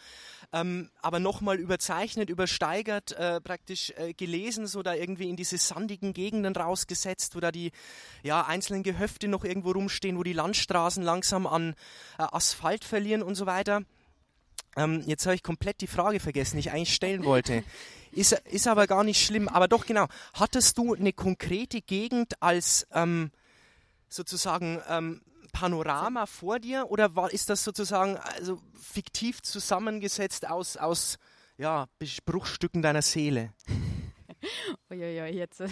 ähm, 0.54 0.90
aber 1.02 1.20
nochmal 1.20 1.60
überzeichnet, 1.60 2.30
übersteigert, 2.30 3.12
äh, 3.12 3.42
praktisch 3.42 3.92
äh, 3.98 4.14
gelesen, 4.14 4.66
so 4.66 4.82
da 4.82 4.94
irgendwie 4.94 5.30
in 5.30 5.36
diese 5.36 5.58
sandigen 5.58 6.14
Gegenden 6.14 6.56
rausgesetzt, 6.56 7.36
wo 7.36 7.42
da 7.42 7.52
die 7.52 7.72
ja, 8.24 8.46
einzelnen 8.46 8.84
Gehöfte 8.84 9.28
noch 9.28 9.44
irgendwo 9.44 9.72
rumstehen, 9.72 10.18
wo 10.18 10.24
die 10.24 10.34
Landstraßen 10.34 11.04
langsam 11.04 11.48
an 11.48 11.76
äh, 12.18 12.24
Asphalt 12.32 12.86
verlieren 12.86 13.22
und 13.22 13.36
so 13.36 13.46
weiter. 13.46 13.82
Ähm, 14.78 15.04
jetzt 15.06 15.26
habe 15.26 15.36
ich 15.36 15.44
komplett 15.44 15.82
die 15.82 15.88
Frage 15.88 16.22
vergessen, 16.22 16.56
die 16.56 16.62
ich 16.62 16.72
eigentlich 16.72 16.94
stellen 16.94 17.26
wollte. 17.26 17.64
Ist, 18.12 18.34
ist 18.34 18.68
aber 18.68 18.88
gar 18.88 19.04
nicht 19.04 19.24
schlimm. 19.24 19.48
Aber 19.48 19.68
doch 19.68 19.86
genau. 19.86 20.08
Hattest 20.34 20.78
du 20.78 20.94
eine 20.94 21.14
konkrete 21.14 21.82
Gegend 21.82 22.42
als 22.42 22.88
ähm, 22.94 23.32
sozusagen 24.08 24.82
ähm, 24.90 25.22
Panorama 25.52 26.26
vor 26.26 26.60
dir 26.60 26.90
oder 26.90 27.16
war, 27.16 27.32
ist 27.32 27.50
das 27.50 27.64
sozusagen 27.64 28.18
also 28.18 28.62
fiktiv 28.80 29.42
zusammengesetzt 29.42 30.48
aus, 30.48 30.78
aus 30.78 31.18
ja, 31.58 31.88
Bruchstücken 32.26 32.82
deiner 32.82 33.02
Seele? 33.02 33.54
Uiuiui, 34.90 35.36
jetzt 35.36 35.60
äh, 35.60 35.68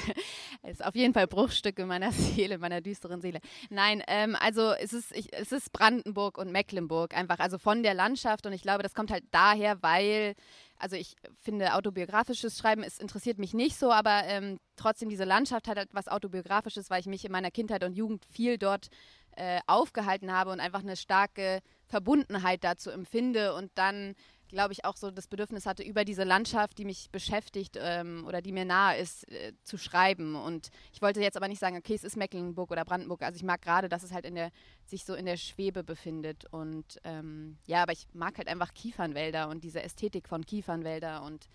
ist 0.64 0.84
auf 0.84 0.96
jeden 0.96 1.14
Fall 1.14 1.28
Bruchstücke 1.28 1.86
meiner 1.86 2.12
Seele, 2.36 2.58
meiner 2.58 2.82
düsteren 2.82 3.22
Seele. 3.22 3.40
Nein, 3.70 4.04
ähm, 4.08 4.36
also 4.40 4.72
es 4.74 4.94
ist, 4.94 5.12
ich, 5.16 5.34
es 5.34 5.52
ist 5.52 5.72
Brandenburg 5.72 6.38
und 6.38 6.52
Mecklenburg 6.52 7.16
einfach, 7.16 7.40
also 7.40 7.58
von 7.58 7.84
der 7.84 7.94
Landschaft 7.94 8.46
und 8.46 8.54
ich 8.54 8.62
glaube, 8.62 8.84
das 8.84 8.94
kommt 8.94 9.12
halt 9.12 9.24
daher, 9.32 9.82
weil 9.82 10.36
also 10.80 10.96
ich 10.96 11.16
finde 11.42 11.74
autobiografisches 11.74 12.58
Schreiben, 12.58 12.84
es 12.84 13.00
interessiert 13.00 13.40
mich 13.40 13.54
nicht 13.54 13.78
so, 13.78 13.92
aber 13.92 14.24
ähm, 14.26 14.60
trotzdem 14.76 15.10
diese 15.10 15.24
Landschaft 15.24 15.68
hat 15.68 15.78
etwas 15.78 16.08
autobiografisches, 16.08 16.90
weil 16.90 17.00
ich 17.00 17.08
mich 17.08 17.26
in 17.26 17.32
meiner 17.32 17.52
Kindheit 17.52 17.84
und 17.84 17.94
Jugend 17.94 18.26
viel 18.26 18.58
dort 18.58 18.88
äh, 19.36 19.60
aufgehalten 19.68 20.32
habe 20.32 20.52
und 20.52 20.60
einfach 20.60 20.82
eine 20.82 20.96
starke 20.96 21.62
Verbundenheit 21.86 22.64
dazu 22.64 22.90
empfinde. 22.90 23.54
Und 23.54 23.72
dann 23.76 24.16
glaube 24.48 24.74
ich, 24.74 24.86
auch 24.86 24.96
so 24.96 25.12
das 25.12 25.28
Bedürfnis 25.28 25.66
hatte, 25.66 25.84
über 25.84 26.06
diese 26.06 26.24
Landschaft, 26.24 26.78
die 26.78 26.86
mich 26.86 27.10
beschäftigt 27.12 27.78
ähm, 27.80 28.26
oder 28.28 28.42
die 28.42 28.52
mir 28.52 28.66
nahe 28.66 28.98
ist, 28.98 29.30
äh, 29.32 29.54
zu 29.64 29.78
schreiben. 29.78 30.36
Und 30.36 30.70
ich 30.94 31.02
wollte 31.02 31.22
jetzt 31.22 31.38
aber 31.38 31.48
nicht 31.48 31.60
sagen, 31.60 31.78
okay, 31.78 31.94
es 31.94 32.04
ist 32.04 32.18
Mecklenburg 32.18 32.72
oder 32.72 32.86
Brandenburg. 32.86 33.24
Also 33.24 33.38
ich 33.38 33.44
mag 33.44 33.62
gerade, 33.62 33.90
dass 33.90 34.04
es 34.04 34.12
halt 34.12 34.26
in 34.26 34.36
der, 34.36 34.52
sich 34.86 35.06
so 35.06 35.16
in 35.16 35.26
der 35.26 35.38
Schwebe 35.38 35.84
befindet. 35.84 36.46
Und 36.52 37.00
ähm, 37.04 37.58
ja, 37.66 37.84
aber 37.84 37.94
ich 37.94 38.08
mag 38.14 38.38
halt 38.38 38.48
einfach 38.48 38.74
Kiefernwälder 38.74 39.50
und 39.50 39.64
diese 39.64 39.82
Ästhetik 39.82 40.28
von 40.28 40.46
Kiefernwälder 40.46 41.24
und 41.24 41.48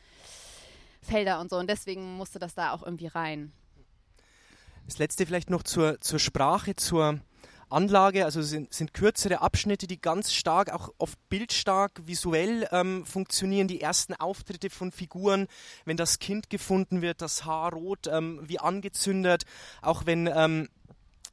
Felder 1.00 1.40
und 1.40 1.50
so. 1.50 1.56
Und 1.56 1.68
deswegen 1.68 2.16
musste 2.16 2.38
das 2.38 2.54
da 2.54 2.72
auch 2.72 2.82
irgendwie 2.82 3.08
rein. 3.08 3.52
Das 4.87 4.99
letzte 4.99 5.26
vielleicht 5.26 5.50
noch 5.50 5.62
zur, 5.62 6.00
zur 6.00 6.18
Sprache, 6.18 6.75
zur 6.76 7.20
Anlage, 7.73 8.25
also 8.25 8.43
sind, 8.43 8.73
sind 8.73 8.95
kürzere 8.95 9.41
Abschnitte, 9.41 9.87
die 9.87 10.00
ganz 10.00 10.33
stark, 10.33 10.73
auch 10.73 10.91
oft 10.99 11.19
bildstark, 11.29 12.02
visuell 12.07 12.69
ähm, 12.71 13.05
funktionieren. 13.07 13.69
Die 13.69 13.81
ersten 13.81 14.14
Auftritte 14.14 14.71
von 14.71 14.93
Figuren, 14.93 15.47
wenn 15.85 15.97
das 15.97 16.19
Kind 16.19 16.50
gefunden 16.50 17.02
wird, 17.02 17.23
das 17.23 17.45
Haar 17.45 17.73
rot, 17.73 18.07
ähm, 18.07 18.41
wie 18.45 18.59
angezündet, 18.59 19.45
auch 19.81 20.07
wenn 20.07 20.31
ähm, 20.33 20.69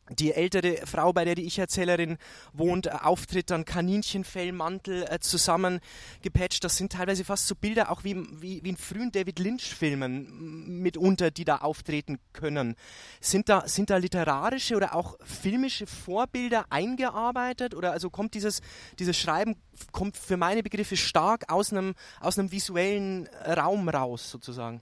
die 0.09 0.33
ältere 0.33 0.85
Frau, 0.85 1.13
bei 1.13 1.25
der 1.25 1.35
die 1.35 1.45
Ich-Erzählerin 1.45 2.17
wohnt, 2.53 2.87
äh, 2.87 2.91
auftritt, 2.91 3.49
dann 3.49 3.65
Kaninchenfellmantel 3.65 5.03
äh, 5.09 5.19
zusammengepatcht. 5.19 6.63
Das 6.63 6.77
sind 6.77 6.91
teilweise 6.93 7.23
fast 7.23 7.47
so 7.47 7.55
Bilder, 7.55 7.91
auch 7.91 8.03
wie, 8.03 8.15
wie, 8.41 8.63
wie 8.63 8.69
in 8.69 8.77
frühen 8.77 9.11
David 9.11 9.39
Lynch-Filmen 9.39 10.81
mitunter, 10.81 11.31
die 11.31 11.45
da 11.45 11.57
auftreten 11.57 12.19
können. 12.33 12.75
Sind 13.21 13.49
da, 13.49 13.67
sind 13.67 13.89
da 13.89 13.97
literarische 13.97 14.75
oder 14.75 14.95
auch 14.95 15.17
filmische 15.23 15.87
Vorbilder 15.87 16.65
eingearbeitet? 16.69 17.75
Oder 17.75 17.91
also 17.91 18.09
kommt 18.09 18.33
dieses, 18.33 18.61
dieses 18.97 19.17
Schreiben, 19.17 19.55
kommt 19.91 20.17
für 20.17 20.37
meine 20.37 20.63
Begriffe 20.63 20.97
stark 20.97 21.51
aus 21.51 21.71
einem, 21.71 21.95
aus 22.19 22.37
einem 22.37 22.51
visuellen 22.51 23.27
Raum 23.45 23.89
raus, 23.89 24.29
sozusagen? 24.29 24.81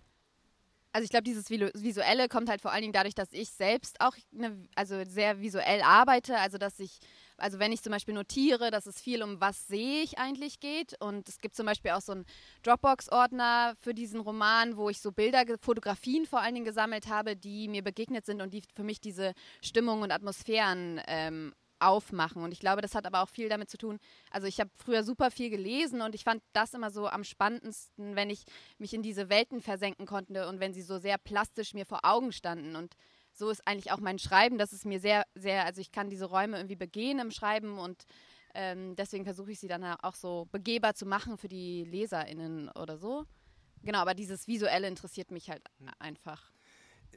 Also 0.97 1.03
ich 1.03 1.11
glaube, 1.11 1.25
dieses 1.25 1.51
Visuelle 1.51 2.27
kommt 2.27 2.49
halt 2.49 2.59
vor 2.59 2.71
allen 2.71 2.81
Dingen 2.81 2.91
dadurch, 2.91 3.13
dass 3.13 3.31
ich 3.31 3.51
selbst 3.51 4.01
auch 4.01 4.15
ne, 4.31 4.67
also 4.73 5.03
sehr 5.05 5.39
visuell 5.39 5.83
arbeite. 5.83 6.39
Also 6.39 6.57
dass 6.57 6.79
ich, 6.79 6.97
also 7.37 7.59
wenn 7.59 7.71
ich 7.71 7.83
zum 7.83 7.91
Beispiel 7.91 8.15
notiere, 8.15 8.71
dass 8.71 8.87
es 8.87 8.99
viel 8.99 9.21
um 9.21 9.39
was 9.39 9.67
sehe 9.67 10.01
ich 10.01 10.17
eigentlich 10.17 10.59
geht. 10.59 10.99
Und 10.99 11.29
es 11.29 11.37
gibt 11.37 11.55
zum 11.55 11.67
Beispiel 11.67 11.91
auch 11.91 12.01
so 12.01 12.13
einen 12.13 12.25
Dropbox-Ordner 12.63 13.75
für 13.79 13.93
diesen 13.93 14.21
Roman, 14.21 14.75
wo 14.75 14.89
ich 14.89 14.99
so 14.99 15.11
Bilder, 15.11 15.43
Fotografien 15.61 16.25
vor 16.25 16.41
allen 16.41 16.55
Dingen 16.55 16.65
gesammelt 16.65 17.05
habe, 17.09 17.35
die 17.35 17.67
mir 17.67 17.83
begegnet 17.83 18.25
sind 18.25 18.41
und 18.41 18.51
die 18.51 18.63
für 18.73 18.83
mich 18.83 18.99
diese 18.99 19.33
Stimmung 19.61 20.01
und 20.01 20.11
Atmosphären 20.11 20.99
ähm, 21.05 21.53
aufmachen. 21.79 22.43
Und 22.43 22.51
ich 22.51 22.59
glaube, 22.59 22.81
das 22.81 22.95
hat 22.95 23.05
aber 23.05 23.21
auch 23.21 23.29
viel 23.29 23.49
damit 23.49 23.69
zu 23.69 23.77
tun. 23.77 23.99
Also 24.31 24.47
ich 24.47 24.59
habe 24.59 24.69
früher 24.75 25.03
super 25.03 25.31
viel 25.31 25.49
gelesen 25.49 26.01
und 26.01 26.15
ich 26.15 26.23
fand 26.23 26.41
das 26.53 26.73
immer 26.73 26.91
so 26.91 27.07
am 27.07 27.23
spannendsten, 27.23 28.15
wenn 28.15 28.29
ich 28.29 28.45
mich 28.77 28.93
in 28.93 29.01
diese 29.01 29.29
Welten 29.29 29.61
versenken 29.61 30.05
konnte 30.05 30.47
und 30.47 30.59
wenn 30.59 30.73
sie 30.73 30.81
so 30.81 30.97
sehr 30.97 31.17
plastisch 31.17 31.73
mir 31.73 31.85
vor 31.85 31.99
Augen 32.03 32.31
standen. 32.31 32.75
Und 32.75 32.95
so 33.33 33.49
ist 33.49 33.67
eigentlich 33.67 33.91
auch 33.91 33.99
mein 33.99 34.19
Schreiben, 34.19 34.57
dass 34.57 34.71
es 34.71 34.85
mir 34.85 34.99
sehr, 34.99 35.25
sehr, 35.35 35.65
also 35.65 35.81
ich 35.81 35.91
kann 35.91 36.09
diese 36.09 36.25
Räume 36.25 36.57
irgendwie 36.57 36.75
begehen 36.75 37.19
im 37.19 37.31
Schreiben 37.31 37.77
und 37.77 38.05
ähm, 38.53 38.95
deswegen 38.95 39.23
versuche 39.23 39.51
ich 39.51 39.59
sie 39.59 39.67
dann 39.67 39.83
auch 39.83 40.15
so 40.15 40.47
begehbar 40.51 40.95
zu 40.95 41.05
machen 41.05 41.37
für 41.37 41.47
die 41.47 41.83
LeserInnen 41.83 42.69
oder 42.69 42.97
so. 42.97 43.25
Genau, 43.83 43.99
aber 43.99 44.15
dieses 44.15 44.47
Visuelle 44.47 44.87
interessiert 44.87 45.31
mich 45.31 45.49
halt 45.49 45.63
hm. 45.79 45.89
einfach 45.99 46.51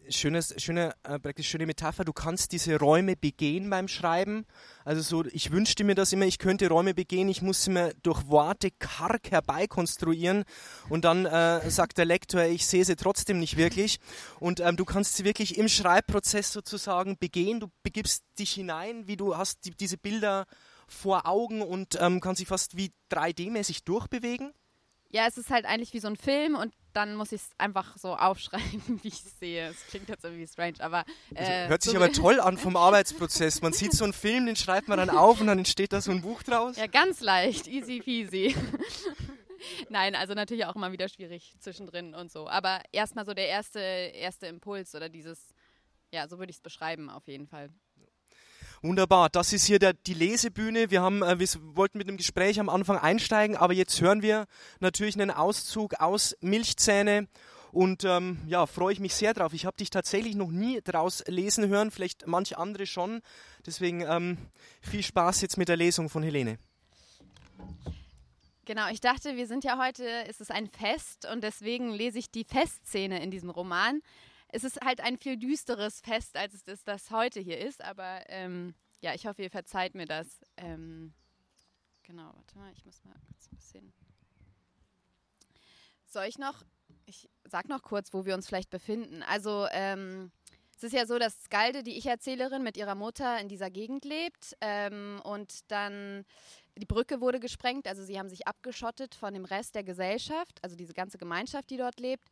schönes, 0.08 0.54
schöne, 0.58 0.94
äh, 1.02 1.18
praktisch 1.18 1.48
schöne 1.48 1.66
Metapher. 1.66 2.04
Du 2.04 2.12
kannst 2.12 2.52
diese 2.52 2.78
Räume 2.78 3.16
begehen 3.16 3.70
beim 3.70 3.88
Schreiben. 3.88 4.46
Also 4.84 5.02
so, 5.02 5.24
ich 5.30 5.50
wünschte 5.50 5.84
mir 5.84 5.94
das 5.94 6.12
immer, 6.12 6.26
ich 6.26 6.38
könnte 6.38 6.68
Räume 6.68 6.94
begehen, 6.94 7.28
ich 7.28 7.42
muss 7.42 7.64
sie 7.64 7.70
mir 7.70 7.94
durch 8.02 8.26
Worte 8.28 8.70
karg 8.70 9.30
herbeikonstruieren 9.30 10.44
und 10.88 11.04
dann 11.04 11.26
äh, 11.26 11.70
sagt 11.70 11.98
der 11.98 12.04
Lektor, 12.04 12.44
ich 12.44 12.66
sehe 12.66 12.84
sie 12.84 12.96
trotzdem 12.96 13.38
nicht 13.38 13.56
wirklich. 13.56 14.00
Und 14.38 14.60
ähm, 14.60 14.76
du 14.76 14.84
kannst 14.84 15.16
sie 15.16 15.24
wirklich 15.24 15.58
im 15.58 15.68
Schreibprozess 15.68 16.52
sozusagen 16.52 17.18
begehen. 17.18 17.60
Du 17.60 17.68
begibst 17.82 18.24
dich 18.38 18.52
hinein, 18.52 19.06
wie 19.06 19.16
du 19.16 19.36
hast 19.36 19.64
die, 19.64 19.70
diese 19.70 19.98
Bilder 19.98 20.46
vor 20.88 21.26
Augen 21.26 21.62
und 21.62 21.98
ähm, 22.00 22.20
kannst 22.20 22.40
sie 22.40 22.46
fast 22.46 22.76
wie 22.76 22.92
3D-mäßig 23.12 23.84
durchbewegen. 23.84 24.52
Ja, 25.12 25.26
es 25.26 25.36
ist 25.36 25.50
halt 25.50 25.66
eigentlich 25.66 25.92
wie 25.92 26.00
so 26.00 26.08
ein 26.08 26.16
Film 26.16 26.54
und 26.54 26.72
dann 26.92 27.14
muss 27.14 27.32
ich 27.32 27.42
es 27.42 27.50
einfach 27.58 27.96
so 27.96 28.16
aufschreiben, 28.16 28.82
wie 29.02 29.08
ich 29.08 29.14
es 29.14 29.38
sehe. 29.38 29.68
Es 29.68 29.86
klingt 29.86 30.08
jetzt 30.08 30.24
irgendwie 30.24 30.46
strange, 30.46 30.76
aber. 30.80 31.04
Äh, 31.34 31.68
hört 31.68 31.82
sich 31.82 31.92
so 31.92 31.98
aber 31.98 32.12
toll 32.12 32.40
an 32.40 32.58
vom 32.58 32.76
Arbeitsprozess. 32.76 33.62
Man 33.62 33.72
sieht 33.72 33.92
so 33.92 34.04
einen 34.04 34.12
Film, 34.12 34.46
den 34.46 34.56
schreibt 34.56 34.88
man 34.88 34.98
dann 34.98 35.10
auf 35.10 35.40
und 35.40 35.46
dann 35.46 35.58
entsteht 35.58 35.92
da 35.92 36.00
so 36.00 36.10
ein 36.10 36.22
Buch 36.22 36.42
draus. 36.42 36.76
Ja, 36.76 36.86
ganz 36.86 37.20
leicht, 37.20 37.66
easy 37.66 38.00
peasy. 38.00 38.54
Nein, 39.88 40.14
also 40.14 40.34
natürlich 40.34 40.64
auch 40.64 40.74
immer 40.74 40.92
wieder 40.92 41.08
schwierig 41.08 41.54
zwischendrin 41.60 42.14
und 42.14 42.32
so. 42.32 42.48
Aber 42.48 42.80
erstmal 42.92 43.26
so 43.26 43.34
der 43.34 43.48
erste, 43.48 43.80
erste 43.80 44.46
Impuls 44.46 44.94
oder 44.94 45.08
dieses, 45.08 45.54
ja, 46.12 46.26
so 46.28 46.38
würde 46.38 46.50
ich 46.50 46.56
es 46.56 46.62
beschreiben 46.62 47.10
auf 47.10 47.26
jeden 47.28 47.46
Fall. 47.46 47.70
Wunderbar, 48.82 49.28
das 49.28 49.52
ist 49.52 49.66
hier 49.66 49.78
der, 49.78 49.92
die 49.92 50.14
Lesebühne. 50.14 50.90
Wir, 50.90 51.02
haben, 51.02 51.22
äh, 51.22 51.38
wir 51.38 51.46
wollten 51.76 51.98
mit 51.98 52.08
einem 52.08 52.16
Gespräch 52.16 52.58
am 52.58 52.70
Anfang 52.70 52.96
einsteigen, 52.96 53.54
aber 53.54 53.74
jetzt 53.74 54.00
hören 54.00 54.22
wir 54.22 54.46
natürlich 54.80 55.20
einen 55.20 55.30
Auszug 55.30 56.00
aus 56.00 56.34
Milchzähne 56.40 57.28
und 57.72 58.04
ähm, 58.04 58.40
ja, 58.46 58.64
freue 58.64 58.94
ich 58.94 58.98
mich 58.98 59.14
sehr 59.14 59.34
drauf. 59.34 59.52
Ich 59.52 59.66
habe 59.66 59.76
dich 59.76 59.90
tatsächlich 59.90 60.34
noch 60.34 60.50
nie 60.50 60.80
draus 60.80 61.22
lesen 61.26 61.68
hören, 61.68 61.90
vielleicht 61.90 62.26
manche 62.26 62.56
andere 62.56 62.86
schon. 62.86 63.20
Deswegen 63.66 64.00
ähm, 64.00 64.38
viel 64.80 65.02
Spaß 65.02 65.42
jetzt 65.42 65.58
mit 65.58 65.68
der 65.68 65.76
Lesung 65.76 66.08
von 66.08 66.22
Helene. 66.22 66.58
Genau, 68.64 68.88
ich 68.90 69.02
dachte, 69.02 69.36
wir 69.36 69.46
sind 69.46 69.62
ja 69.62 69.78
heute, 69.78 70.06
es 70.26 70.40
ist 70.40 70.50
ein 70.50 70.68
Fest 70.68 71.28
und 71.30 71.44
deswegen 71.44 71.90
lese 71.90 72.18
ich 72.18 72.30
die 72.30 72.44
Festszene 72.44 73.22
in 73.22 73.30
diesem 73.30 73.50
Roman 73.50 74.00
es 74.52 74.64
ist 74.64 74.80
halt 74.84 75.00
ein 75.00 75.16
viel 75.16 75.36
düsteres 75.36 76.00
Fest, 76.00 76.36
als 76.36 76.54
es 76.54 76.64
das, 76.64 76.84
das 76.84 77.10
heute 77.10 77.40
hier 77.40 77.58
ist. 77.58 77.82
Aber 77.82 78.22
ähm, 78.28 78.74
ja, 79.00 79.14
ich 79.14 79.26
hoffe, 79.26 79.42
ihr 79.42 79.50
verzeiht 79.50 79.94
mir 79.94 80.06
das. 80.06 80.40
Ähm, 80.56 81.12
genau, 82.02 82.32
warte 82.34 82.58
mal, 82.58 82.72
ich 82.72 82.84
muss 82.84 83.04
mal 83.04 83.14
kurz 83.26 83.48
ein 83.50 83.56
bisschen. 83.56 83.92
Soll 86.06 86.26
ich 86.26 86.38
noch? 86.38 86.62
Ich 87.06 87.28
sag 87.44 87.68
noch 87.68 87.82
kurz, 87.82 88.12
wo 88.12 88.24
wir 88.24 88.34
uns 88.34 88.46
vielleicht 88.46 88.70
befinden. 88.70 89.22
Also, 89.22 89.66
ähm, 89.70 90.32
es 90.76 90.84
ist 90.84 90.92
ja 90.92 91.06
so, 91.06 91.18
dass 91.18 91.42
Skalde, 91.42 91.82
die 91.82 91.98
Ich-Erzählerin, 91.98 92.62
mit 92.62 92.78
ihrer 92.78 92.94
Mutter 92.94 93.38
in 93.38 93.48
dieser 93.48 93.70
Gegend 93.70 94.06
lebt 94.06 94.56
ähm, 94.62 95.20
und 95.24 95.70
dann 95.70 96.24
die 96.78 96.86
Brücke 96.86 97.20
wurde 97.20 97.38
gesprengt, 97.38 97.86
also 97.86 98.02
sie 98.02 98.18
haben 98.18 98.30
sich 98.30 98.46
abgeschottet 98.48 99.14
von 99.14 99.34
dem 99.34 99.44
Rest 99.44 99.74
der 99.74 99.84
Gesellschaft, 99.84 100.58
also 100.62 100.76
diese 100.76 100.94
ganze 100.94 101.18
Gemeinschaft, 101.18 101.68
die 101.68 101.76
dort 101.76 102.00
lebt. 102.00 102.30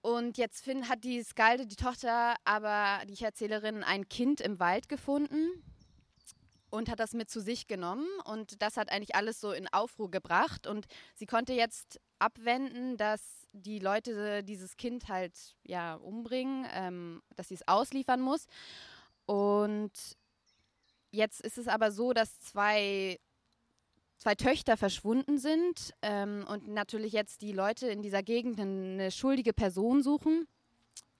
Und 0.00 0.38
jetzt 0.38 0.64
find, 0.64 0.88
hat 0.88 1.04
die 1.04 1.22
Skalde, 1.22 1.66
die 1.66 1.76
Tochter, 1.76 2.36
aber 2.44 3.04
die 3.06 3.22
Erzählerin, 3.22 3.82
ein 3.82 4.08
Kind 4.08 4.40
im 4.40 4.60
Wald 4.60 4.88
gefunden 4.88 5.62
und 6.70 6.88
hat 6.88 7.00
das 7.00 7.14
mit 7.14 7.30
zu 7.30 7.40
sich 7.40 7.66
genommen. 7.66 8.06
Und 8.24 8.62
das 8.62 8.76
hat 8.76 8.90
eigentlich 8.90 9.14
alles 9.14 9.40
so 9.40 9.52
in 9.52 9.68
Aufruhr 9.68 10.10
gebracht. 10.10 10.66
Und 10.66 10.86
sie 11.14 11.26
konnte 11.26 11.52
jetzt 11.52 12.00
abwenden, 12.18 12.96
dass 12.96 13.48
die 13.52 13.78
Leute 13.78 14.44
dieses 14.44 14.76
Kind 14.76 15.08
halt 15.08 15.56
ja 15.64 15.94
umbringen, 15.94 16.66
ähm, 16.72 17.22
dass 17.36 17.48
sie 17.48 17.54
es 17.54 17.66
ausliefern 17.66 18.20
muss. 18.20 18.46
Und 19.26 19.92
jetzt 21.10 21.40
ist 21.40 21.58
es 21.58 21.68
aber 21.68 21.90
so, 21.90 22.12
dass 22.12 22.40
zwei 22.40 23.18
zwei 24.18 24.34
Töchter 24.34 24.76
verschwunden 24.76 25.38
sind 25.38 25.94
ähm, 26.02 26.44
und 26.48 26.68
natürlich 26.68 27.12
jetzt 27.12 27.40
die 27.40 27.52
Leute 27.52 27.88
in 27.88 28.02
dieser 28.02 28.22
Gegend 28.22 28.60
eine 28.60 29.10
schuldige 29.10 29.52
Person 29.52 30.02
suchen 30.02 30.46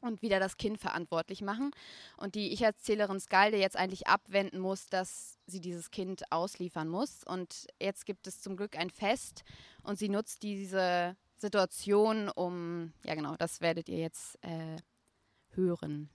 und 0.01 0.23
wieder 0.23 0.41
das 0.41 0.57
Kind 0.57 0.79
verantwortlich 0.79 1.43
machen. 1.43 1.71
Und 2.17 2.35
die 2.35 2.53
Ich-Erzählerin 2.53 3.21
Skalde 3.21 3.57
jetzt 3.57 3.77
eigentlich 3.77 4.07
abwenden 4.07 4.61
muss, 4.61 4.87
dass 4.87 5.39
sie 5.47 5.61
dieses 5.61 5.91
Kind 5.91 6.31
ausliefern 6.31 6.89
muss. 6.89 7.25
Und 7.25 7.67
jetzt 7.81 8.05
gibt 8.05 8.27
es 8.27 8.41
zum 8.41 8.57
Glück 8.57 8.77
ein 8.77 8.91
Fest 8.91 9.43
und 9.83 9.99
sie 9.99 10.09
nutzt 10.09 10.43
diese 10.43 11.17
Situation, 11.37 12.29
um, 12.29 12.93
ja 13.05 13.15
genau, 13.15 13.37
das 13.37 13.61
werdet 13.61 13.89
ihr 13.89 13.99
jetzt 13.99 14.37
äh, 14.43 14.77
hören. 15.51 16.11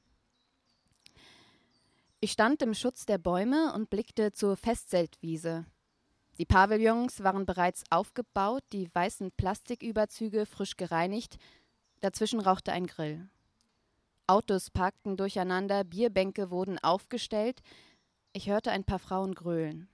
Ich 2.20 2.32
stand 2.32 2.62
im 2.62 2.74
Schutz 2.74 3.06
der 3.06 3.18
Bäume 3.18 3.74
und 3.74 3.90
blickte 3.90 4.32
zur 4.32 4.56
Festzeltwiese. 4.56 5.66
Die 6.40 6.46
Pavillons 6.46 7.24
waren 7.24 7.46
bereits 7.46 7.84
aufgebaut, 7.92 8.64
die 8.72 8.90
weißen 8.94 9.32
Plastiküberzüge 9.34 10.46
frisch 10.46 10.78
gereinigt, 10.78 11.38
dazwischen 12.02 12.40
rauchte 12.40 12.72
ein 12.72 12.88
Grill. 12.88 13.30
Autos 14.26 14.72
parkten 14.72 15.16
durcheinander, 15.16 15.84
Bierbänke 15.84 16.50
wurden 16.50 16.80
aufgestellt, 16.80 17.62
ich 18.32 18.50
hörte 18.50 18.72
ein 18.72 18.84
paar 18.84 19.00
Frauen 19.00 19.36
gröhlen. 19.36 19.88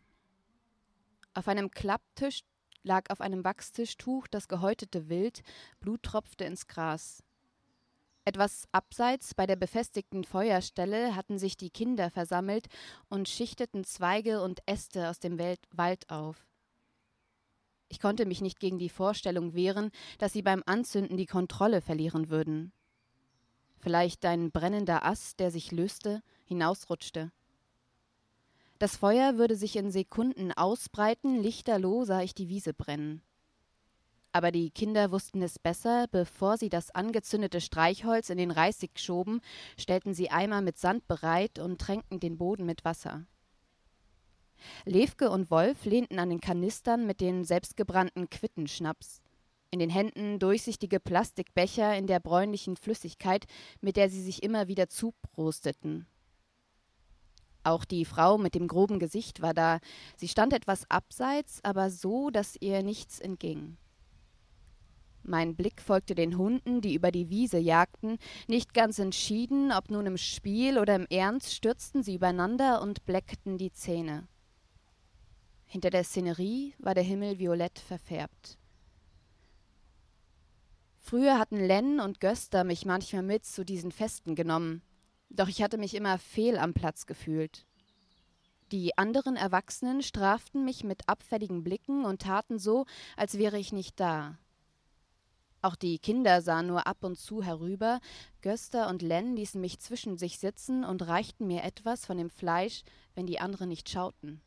Auf 1.33 1.49
einem 1.49 1.71
Klapptisch 1.71 2.41
lag 2.83 3.09
auf 3.09 3.19
einem 3.19 3.43
Wachstischtuch 3.43 4.27
das 4.27 4.47
gehäutete 4.47 5.09
Wild, 5.09 5.41
Blut 5.81 6.03
tropfte 6.03 6.45
ins 6.45 6.67
Gras. 6.67 7.21
Etwas 8.29 8.67
abseits 8.71 9.33
bei 9.33 9.47
der 9.47 9.55
befestigten 9.55 10.23
Feuerstelle 10.23 11.15
hatten 11.15 11.39
sich 11.39 11.57
die 11.57 11.71
Kinder 11.71 12.11
versammelt 12.11 12.67
und 13.09 13.27
schichteten 13.27 13.83
Zweige 13.85 14.43
und 14.43 14.59
Äste 14.67 15.09
aus 15.09 15.17
dem 15.17 15.39
Wald 15.39 16.07
auf. 16.11 16.45
Ich 17.87 17.99
konnte 17.99 18.27
mich 18.27 18.41
nicht 18.41 18.59
gegen 18.59 18.77
die 18.77 18.89
Vorstellung 18.89 19.55
wehren, 19.55 19.89
dass 20.19 20.31
sie 20.31 20.43
beim 20.43 20.61
Anzünden 20.67 21.17
die 21.17 21.25
Kontrolle 21.25 21.81
verlieren 21.81 22.29
würden. 22.29 22.71
Vielleicht 23.79 24.23
ein 24.25 24.51
brennender 24.51 25.03
Ast, 25.05 25.39
der 25.39 25.49
sich 25.49 25.71
löste, 25.71 26.21
hinausrutschte. 26.45 27.31
Das 28.77 28.95
Feuer 28.95 29.39
würde 29.39 29.55
sich 29.55 29.75
in 29.75 29.89
Sekunden 29.89 30.51
ausbreiten, 30.51 31.41
lichterloh 31.41 32.05
sah 32.05 32.21
ich 32.21 32.35
die 32.35 32.47
Wiese 32.47 32.75
brennen. 32.75 33.23
Aber 34.31 34.51
die 34.51 34.69
Kinder 34.69 35.11
wussten 35.11 35.41
es 35.41 35.57
besser, 35.57 36.05
bevor 36.11 36.57
sie 36.57 36.69
das 36.69 36.91
angezündete 36.91 37.61
Streichholz 37.61 38.29
in 38.29 38.37
den 38.37 38.51
Reisig 38.51 38.99
schoben, 38.99 39.41
stellten 39.77 40.13
sie 40.13 40.29
Eimer 40.29 40.61
mit 40.61 40.77
Sand 40.77 41.07
bereit 41.07 41.57
und 41.57 41.81
tränkten 41.81 42.19
den 42.19 42.37
Boden 42.37 42.65
mit 42.65 42.85
Wasser. 42.85 43.25
Levke 44.85 45.29
und 45.31 45.49
Wolf 45.49 45.85
lehnten 45.85 46.19
an 46.19 46.29
den 46.29 46.41
Kanistern 46.41 47.07
mit 47.07 47.21
den 47.21 47.43
selbstgebrannten 47.43 48.29
Quittenschnaps. 48.29 49.21
In 49.71 49.79
den 49.79 49.89
Händen 49.89 50.39
durchsichtige 50.39 50.99
Plastikbecher 50.99 51.95
in 51.95 52.07
der 52.07 52.19
bräunlichen 52.19 52.75
Flüssigkeit, 52.75 53.45
mit 53.81 53.97
der 53.97 54.09
sie 54.09 54.21
sich 54.21 54.43
immer 54.43 54.67
wieder 54.67 54.89
zuprosteten. 54.89 56.07
Auch 57.63 57.85
die 57.85 58.05
Frau 58.05 58.37
mit 58.37 58.55
dem 58.55 58.67
groben 58.67 58.99
Gesicht 58.99 59.41
war 59.41 59.53
da. 59.53 59.79
Sie 60.17 60.27
stand 60.27 60.53
etwas 60.53 60.89
abseits, 60.89 61.59
aber 61.63 61.89
so, 61.89 62.29
dass 62.29 62.55
ihr 62.59 62.83
nichts 62.83 63.19
entging. 63.19 63.77
Mein 65.29 65.55
Blick 65.55 65.79
folgte 65.79 66.15
den 66.15 66.39
Hunden, 66.39 66.81
die 66.81 66.95
über 66.95 67.11
die 67.11 67.29
Wiese 67.29 67.59
jagten, 67.59 68.17
nicht 68.47 68.73
ganz 68.73 68.97
entschieden, 68.97 69.71
ob 69.71 69.91
nun 69.91 70.07
im 70.07 70.17
Spiel 70.17 70.79
oder 70.79 70.95
im 70.95 71.05
Ernst, 71.07 71.53
stürzten 71.53 72.01
sie 72.01 72.15
übereinander 72.15 72.81
und 72.81 73.05
bleckten 73.05 73.59
die 73.59 73.71
Zähne. 73.71 74.27
Hinter 75.65 75.91
der 75.91 76.03
Szenerie 76.03 76.73
war 76.79 76.95
der 76.95 77.03
Himmel 77.03 77.37
violett 77.37 77.77
verfärbt. 77.77 78.57
Früher 80.97 81.37
hatten 81.37 81.57
Len 81.57 81.99
und 81.99 82.19
Göster 82.21 82.63
mich 82.63 82.87
manchmal 82.87 83.21
mit 83.21 83.45
zu 83.45 83.63
diesen 83.63 83.91
Festen 83.91 84.33
genommen, 84.33 84.81
doch 85.29 85.47
ich 85.47 85.61
hatte 85.61 85.77
mich 85.77 85.93
immer 85.93 86.17
fehl 86.17 86.57
am 86.57 86.73
Platz 86.73 87.05
gefühlt. 87.05 87.67
Die 88.71 88.97
anderen 88.97 89.35
Erwachsenen 89.35 90.01
straften 90.01 90.65
mich 90.65 90.83
mit 90.83 91.07
abfälligen 91.07 91.63
Blicken 91.63 92.03
und 92.03 92.23
taten 92.23 92.57
so, 92.57 92.87
als 93.15 93.37
wäre 93.37 93.59
ich 93.59 93.71
nicht 93.71 93.99
da. 93.99 94.39
Auch 95.61 95.75
die 95.75 95.99
Kinder 95.99 96.41
sahen 96.41 96.67
nur 96.67 96.87
ab 96.87 97.03
und 97.03 97.17
zu 97.17 97.43
herüber, 97.43 97.99
Göster 98.41 98.87
und 98.89 99.01
Len 99.01 99.35
ließen 99.35 99.59
mich 99.59 99.79
zwischen 99.79 100.17
sich 100.17 100.39
sitzen 100.39 100.85
und 100.85 101.05
reichten 101.07 101.47
mir 101.47 101.63
etwas 101.63 102.05
von 102.05 102.17
dem 102.17 102.29
Fleisch, 102.29 102.83
wenn 103.13 103.25
die 103.25 103.39
anderen 103.39 103.69
nicht 103.69 103.89
schauten. 103.89 104.41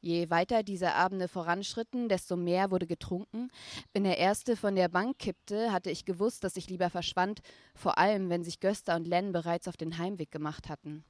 Je 0.00 0.30
weiter 0.30 0.62
diese 0.62 0.92
Abende 0.92 1.26
voranschritten, 1.26 2.08
desto 2.08 2.36
mehr 2.36 2.70
wurde 2.70 2.86
getrunken. 2.86 3.50
Wenn 3.92 4.04
der 4.04 4.18
Erste 4.18 4.54
von 4.54 4.76
der 4.76 4.88
Bank 4.88 5.18
kippte, 5.18 5.72
hatte 5.72 5.90
ich 5.90 6.04
gewusst, 6.04 6.44
dass 6.44 6.56
ich 6.56 6.68
lieber 6.68 6.90
verschwand, 6.90 7.40
vor 7.74 7.98
allem 7.98 8.28
wenn 8.28 8.44
sich 8.44 8.60
Göster 8.60 8.94
und 8.94 9.08
Len 9.08 9.32
bereits 9.32 9.66
auf 9.66 9.76
den 9.76 9.98
Heimweg 9.98 10.30
gemacht 10.30 10.68
hatten. 10.68 11.04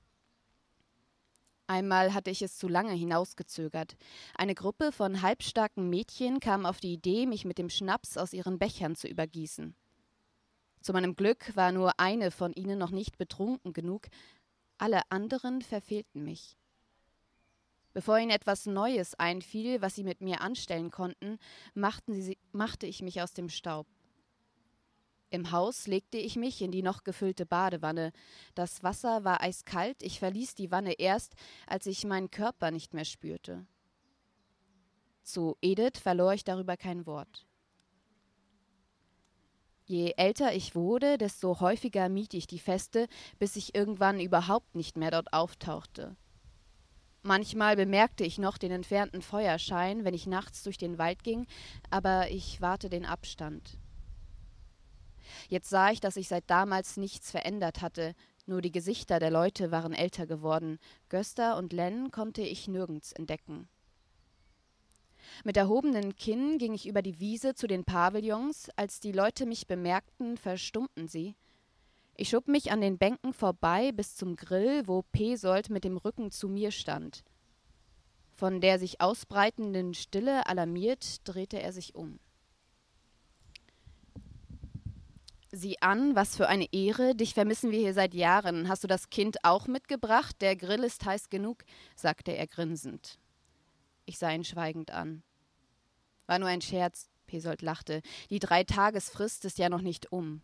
Einmal 1.68 2.14
hatte 2.14 2.30
ich 2.30 2.42
es 2.42 2.58
zu 2.58 2.68
lange 2.68 2.92
hinausgezögert. 2.92 3.96
Eine 4.34 4.54
Gruppe 4.54 4.92
von 4.92 5.22
halbstarken 5.22 5.90
Mädchen 5.90 6.38
kam 6.38 6.64
auf 6.64 6.78
die 6.78 6.92
Idee, 6.92 7.26
mich 7.26 7.44
mit 7.44 7.58
dem 7.58 7.70
Schnaps 7.70 8.16
aus 8.16 8.32
ihren 8.32 8.58
Bechern 8.58 8.94
zu 8.94 9.08
übergießen. 9.08 9.74
Zu 10.80 10.92
meinem 10.92 11.16
Glück 11.16 11.56
war 11.56 11.72
nur 11.72 11.98
eine 11.98 12.30
von 12.30 12.52
ihnen 12.52 12.78
noch 12.78 12.92
nicht 12.92 13.18
betrunken 13.18 13.72
genug, 13.72 14.06
alle 14.78 15.00
anderen 15.10 15.62
verfehlten 15.62 16.22
mich. 16.22 16.56
Bevor 17.92 18.18
ihnen 18.18 18.30
etwas 18.30 18.66
Neues 18.66 19.14
einfiel, 19.14 19.80
was 19.80 19.94
sie 19.94 20.04
mit 20.04 20.20
mir 20.20 20.42
anstellen 20.42 20.90
konnten, 20.90 21.38
sie, 22.08 22.38
machte 22.52 22.86
ich 22.86 23.02
mich 23.02 23.22
aus 23.22 23.32
dem 23.32 23.48
Staub. 23.48 23.86
Im 25.36 25.50
Haus 25.50 25.86
legte 25.86 26.16
ich 26.16 26.36
mich 26.36 26.62
in 26.62 26.70
die 26.70 26.82
noch 26.82 27.04
gefüllte 27.04 27.44
Badewanne. 27.44 28.12
Das 28.54 28.82
Wasser 28.82 29.22
war 29.22 29.42
eiskalt, 29.42 30.02
ich 30.02 30.18
verließ 30.18 30.54
die 30.54 30.70
Wanne 30.70 30.94
erst, 30.94 31.34
als 31.66 31.84
ich 31.84 32.06
meinen 32.06 32.30
Körper 32.30 32.70
nicht 32.70 32.94
mehr 32.94 33.04
spürte. 33.04 33.66
Zu 35.22 35.58
Edith 35.60 35.98
verlor 36.00 36.32
ich 36.32 36.42
darüber 36.42 36.78
kein 36.78 37.04
Wort. 37.04 37.46
Je 39.84 40.14
älter 40.16 40.54
ich 40.54 40.74
wurde, 40.74 41.18
desto 41.18 41.60
häufiger 41.60 42.08
mied 42.08 42.32
ich 42.32 42.46
die 42.46 42.58
Feste, 42.58 43.06
bis 43.38 43.56
ich 43.56 43.74
irgendwann 43.74 44.20
überhaupt 44.20 44.74
nicht 44.74 44.96
mehr 44.96 45.10
dort 45.10 45.34
auftauchte. 45.34 46.16
Manchmal 47.20 47.76
bemerkte 47.76 48.24
ich 48.24 48.38
noch 48.38 48.56
den 48.56 48.72
entfernten 48.72 49.20
Feuerschein, 49.20 50.06
wenn 50.06 50.14
ich 50.14 50.26
nachts 50.26 50.62
durch 50.62 50.78
den 50.78 50.96
Wald 50.96 51.24
ging, 51.24 51.46
aber 51.90 52.30
ich 52.30 52.62
wahrte 52.62 52.88
den 52.88 53.04
Abstand. 53.04 53.78
Jetzt 55.48 55.70
sah 55.70 55.90
ich, 55.90 56.00
dass 56.00 56.14
sich 56.14 56.28
seit 56.28 56.48
damals 56.48 56.96
nichts 56.96 57.30
verändert 57.30 57.82
hatte, 57.82 58.14
nur 58.46 58.62
die 58.62 58.72
Gesichter 58.72 59.18
der 59.18 59.30
Leute 59.30 59.72
waren 59.72 59.92
älter 59.92 60.26
geworden. 60.26 60.78
Göster 61.08 61.56
und 61.56 61.72
Len 61.72 62.12
konnte 62.12 62.42
ich 62.42 62.68
nirgends 62.68 63.12
entdecken. 63.12 63.68
Mit 65.44 65.56
erhobenem 65.56 66.14
Kinn 66.14 66.58
ging 66.58 66.72
ich 66.72 66.86
über 66.86 67.02
die 67.02 67.18
Wiese 67.18 67.54
zu 67.54 67.66
den 67.66 67.84
Pavillons. 67.84 68.70
Als 68.76 69.00
die 69.00 69.12
Leute 69.12 69.46
mich 69.46 69.66
bemerkten, 69.66 70.36
verstummten 70.36 71.08
sie. 71.08 71.34
Ich 72.14 72.30
schob 72.30 72.48
mich 72.48 72.70
an 72.70 72.80
den 72.80 72.96
Bänken 72.96 73.32
vorbei 73.32 73.92
bis 73.92 74.16
zum 74.16 74.36
Grill, 74.36 74.86
wo 74.86 75.02
Pesold 75.02 75.68
mit 75.68 75.84
dem 75.84 75.96
Rücken 75.96 76.30
zu 76.30 76.48
mir 76.48 76.70
stand. 76.70 77.24
Von 78.32 78.60
der 78.60 78.78
sich 78.78 79.00
ausbreitenden 79.00 79.92
Stille 79.92 80.46
alarmiert, 80.46 81.26
drehte 81.28 81.60
er 81.60 81.72
sich 81.72 81.94
um. 81.94 82.18
Sieh 85.56 85.80
an, 85.80 86.14
was 86.14 86.36
für 86.36 86.48
eine 86.48 86.70
Ehre, 86.70 87.14
dich 87.14 87.32
vermissen 87.32 87.70
wir 87.70 87.78
hier 87.78 87.94
seit 87.94 88.12
Jahren. 88.12 88.68
Hast 88.68 88.84
du 88.84 88.88
das 88.88 89.08
Kind 89.08 89.42
auch 89.42 89.66
mitgebracht? 89.66 90.36
Der 90.42 90.54
Grill 90.54 90.84
ist 90.84 91.06
heiß 91.06 91.30
genug, 91.30 91.64
sagte 91.94 92.32
er 92.32 92.46
grinsend. 92.46 93.18
Ich 94.04 94.18
sah 94.18 94.30
ihn 94.32 94.44
schweigend 94.44 94.90
an. 94.90 95.22
War 96.26 96.38
nur 96.38 96.50
ein 96.50 96.60
Scherz, 96.60 97.08
Pesold 97.26 97.62
lachte. 97.62 98.02
Die 98.28 98.38
Dreitagesfrist 98.38 99.46
ist 99.46 99.58
ja 99.58 99.70
noch 99.70 99.80
nicht 99.80 100.12
um. 100.12 100.42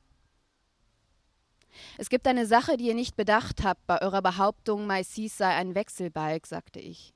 Es 1.99 2.09
gibt 2.09 2.27
eine 2.27 2.47
Sache, 2.47 2.79
die 2.79 2.87
ihr 2.87 2.95
nicht 2.95 3.15
bedacht 3.15 3.63
habt 3.63 3.87
bei 3.87 4.01
eurer 4.01 4.23
Behauptung, 4.23 4.87
Maisis 4.87 5.37
sei 5.37 5.55
ein 5.55 5.75
Wechselbalg, 5.75 6.47
sagte 6.47 6.81
ich. 6.81 7.13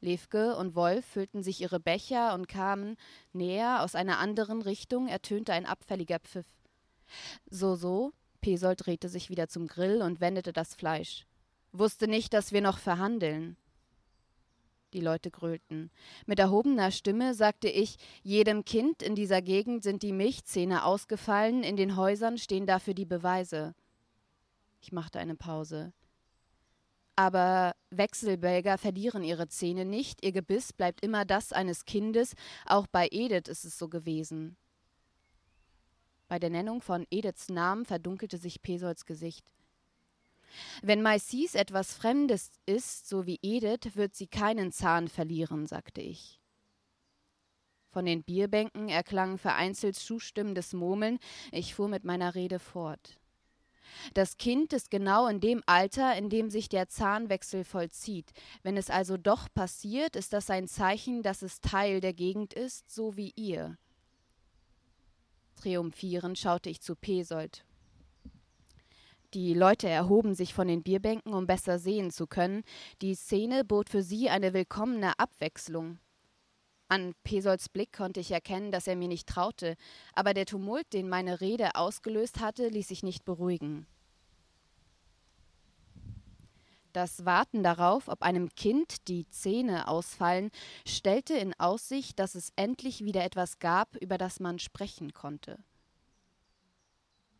Levke 0.00 0.56
und 0.56 0.74
Wolf 0.74 1.04
füllten 1.04 1.42
sich 1.42 1.60
ihre 1.60 1.80
Becher 1.80 2.32
und 2.32 2.48
kamen 2.48 2.96
näher, 3.34 3.82
aus 3.82 3.94
einer 3.94 4.18
anderen 4.18 4.62
Richtung 4.62 5.06
ertönte 5.06 5.52
ein 5.52 5.66
abfälliger 5.66 6.18
Pfiff. 6.18 6.46
So, 7.50 7.74
so, 7.74 8.12
Pesold 8.40 8.86
drehte 8.86 9.08
sich 9.08 9.30
wieder 9.30 9.48
zum 9.48 9.66
Grill 9.66 10.02
und 10.02 10.20
wendete 10.20 10.52
das 10.52 10.74
Fleisch. 10.74 11.26
Wusste 11.72 12.08
nicht, 12.08 12.34
dass 12.34 12.52
wir 12.52 12.60
noch 12.60 12.78
verhandeln. 12.78 13.56
Die 14.92 15.00
Leute 15.00 15.30
grölten. 15.30 15.90
Mit 16.26 16.38
erhobener 16.38 16.90
Stimme 16.90 17.32
sagte 17.32 17.68
ich, 17.68 17.96
jedem 18.22 18.66
Kind 18.66 19.02
in 19.02 19.14
dieser 19.14 19.40
Gegend 19.40 19.82
sind 19.82 20.02
die 20.02 20.12
Milchzähne 20.12 20.84
ausgefallen, 20.84 21.62
in 21.62 21.76
den 21.76 21.96
Häusern 21.96 22.36
stehen 22.36 22.66
dafür 22.66 22.92
die 22.92 23.06
Beweise. 23.06 23.74
Ich 24.82 24.92
machte 24.92 25.18
eine 25.18 25.34
Pause. 25.34 25.94
Aber 27.16 27.74
Wechselbälger 27.90 28.76
verlieren 28.76 29.22
ihre 29.22 29.48
Zähne 29.48 29.84
nicht, 29.84 30.24
ihr 30.24 30.32
Gebiss 30.32 30.72
bleibt 30.72 31.02
immer 31.02 31.24
das 31.24 31.52
eines 31.52 31.84
Kindes, 31.84 32.34
auch 32.66 32.86
bei 32.86 33.08
Edith 33.10 33.48
ist 33.48 33.64
es 33.64 33.78
so 33.78 33.88
gewesen. 33.88 34.56
Bei 36.32 36.38
der 36.38 36.48
Nennung 36.48 36.80
von 36.80 37.06
Ediths 37.10 37.50
Namen 37.50 37.84
verdunkelte 37.84 38.38
sich 38.38 38.62
Pesolds 38.62 39.04
Gesicht. 39.04 39.52
Wenn 40.80 41.02
Maisis 41.02 41.54
etwas 41.54 41.92
Fremdes 41.92 42.52
ist, 42.64 43.06
so 43.06 43.26
wie 43.26 43.38
Edith, 43.42 43.96
wird 43.96 44.14
sie 44.14 44.28
keinen 44.28 44.72
Zahn 44.72 45.08
verlieren, 45.08 45.66
sagte 45.66 46.00
ich. 46.00 46.40
Von 47.90 48.06
den 48.06 48.22
Bierbänken 48.22 48.88
erklang 48.88 49.36
vereinzelt 49.36 49.94
zustimmendes 49.96 50.72
Murmeln, 50.72 51.18
ich 51.50 51.74
fuhr 51.74 51.88
mit 51.88 52.04
meiner 52.04 52.34
Rede 52.34 52.58
fort. 52.58 53.20
Das 54.14 54.38
Kind 54.38 54.72
ist 54.72 54.90
genau 54.90 55.26
in 55.26 55.38
dem 55.38 55.62
Alter, 55.66 56.16
in 56.16 56.30
dem 56.30 56.48
sich 56.48 56.70
der 56.70 56.88
Zahnwechsel 56.88 57.62
vollzieht. 57.62 58.32
Wenn 58.62 58.78
es 58.78 58.88
also 58.88 59.18
doch 59.18 59.52
passiert, 59.52 60.16
ist 60.16 60.32
das 60.32 60.48
ein 60.48 60.66
Zeichen, 60.66 61.22
dass 61.22 61.42
es 61.42 61.60
Teil 61.60 62.00
der 62.00 62.14
Gegend 62.14 62.54
ist, 62.54 62.90
so 62.90 63.18
wie 63.18 63.34
ihr. 63.36 63.76
Triumphierend 65.62 66.36
schaute 66.38 66.70
ich 66.70 66.80
zu 66.80 66.96
Pesold. 66.96 67.64
Die 69.32 69.54
Leute 69.54 69.88
erhoben 69.88 70.34
sich 70.34 70.54
von 70.54 70.66
den 70.66 70.82
Bierbänken, 70.82 71.32
um 71.32 71.46
besser 71.46 71.78
sehen 71.78 72.10
zu 72.10 72.26
können. 72.26 72.64
Die 73.00 73.14
Szene 73.14 73.64
bot 73.64 73.88
für 73.88 74.02
sie 74.02 74.28
eine 74.28 74.54
willkommene 74.54 75.16
Abwechslung. 75.20 76.00
An 76.88 77.14
Pesolds 77.22 77.68
Blick 77.68 77.92
konnte 77.92 78.18
ich 78.18 78.32
erkennen, 78.32 78.72
dass 78.72 78.88
er 78.88 78.96
mir 78.96 79.06
nicht 79.06 79.28
traute, 79.28 79.76
aber 80.14 80.34
der 80.34 80.46
Tumult, 80.46 80.92
den 80.92 81.08
meine 81.08 81.40
Rede 81.40 81.76
ausgelöst 81.76 82.40
hatte, 82.40 82.66
ließ 82.66 82.88
sich 82.88 83.04
nicht 83.04 83.24
beruhigen. 83.24 83.86
Das 86.92 87.24
Warten 87.24 87.62
darauf, 87.62 88.08
ob 88.08 88.22
einem 88.22 88.50
Kind 88.54 89.08
die 89.08 89.26
Zähne 89.28 89.88
ausfallen, 89.88 90.50
stellte 90.86 91.34
in 91.34 91.54
Aussicht, 91.58 92.18
dass 92.18 92.34
es 92.34 92.52
endlich 92.56 93.02
wieder 93.02 93.24
etwas 93.24 93.58
gab, 93.58 93.96
über 93.96 94.18
das 94.18 94.40
man 94.40 94.58
sprechen 94.58 95.14
konnte. 95.14 95.58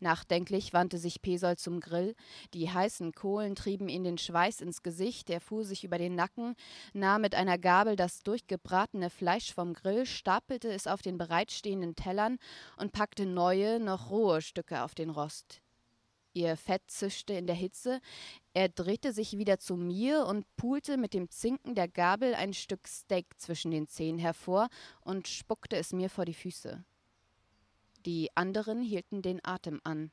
Nachdenklich 0.02 0.72
wandte 0.72 0.98
sich 0.98 1.22
Pesol 1.22 1.56
zum 1.56 1.78
Grill. 1.78 2.16
Die 2.54 2.68
heißen 2.68 3.12
Kohlen 3.12 3.54
trieben 3.54 3.88
ihn 3.88 4.02
den 4.02 4.18
Schweiß 4.18 4.60
ins 4.60 4.82
Gesicht. 4.82 5.30
Er 5.30 5.40
fuhr 5.40 5.64
sich 5.64 5.84
über 5.84 5.96
den 5.96 6.16
Nacken, 6.16 6.56
nahm 6.92 7.20
mit 7.20 7.36
einer 7.36 7.56
Gabel 7.56 7.94
das 7.94 8.24
durchgebratene 8.24 9.10
Fleisch 9.10 9.54
vom 9.54 9.74
Grill, 9.74 10.04
stapelte 10.04 10.72
es 10.72 10.88
auf 10.88 11.02
den 11.02 11.18
bereitstehenden 11.18 11.94
Tellern 11.94 12.38
und 12.76 12.92
packte 12.92 13.26
neue, 13.26 13.78
noch 13.78 14.10
rohe 14.10 14.42
Stücke 14.42 14.82
auf 14.82 14.96
den 14.96 15.10
Rost. 15.10 15.62
Ihr 16.34 16.56
Fett 16.56 16.82
zischte 16.86 17.34
in 17.34 17.46
der 17.46 17.56
Hitze. 17.56 18.00
Er 18.54 18.68
drehte 18.68 19.12
sich 19.12 19.36
wieder 19.36 19.58
zu 19.58 19.76
mir 19.76 20.26
und 20.26 20.46
pulte 20.56 20.96
mit 20.96 21.12
dem 21.12 21.30
Zinken 21.30 21.74
der 21.74 21.88
Gabel 21.88 22.34
ein 22.34 22.54
Stück 22.54 22.88
Steak 22.88 23.26
zwischen 23.38 23.70
den 23.70 23.86
Zehen 23.86 24.18
hervor 24.18 24.68
und 25.02 25.28
spuckte 25.28 25.76
es 25.76 25.92
mir 25.92 26.08
vor 26.08 26.24
die 26.24 26.34
Füße. 26.34 26.84
Die 28.06 28.30
anderen 28.34 28.82
hielten 28.82 29.20
den 29.22 29.44
Atem 29.44 29.80
an. 29.84 30.10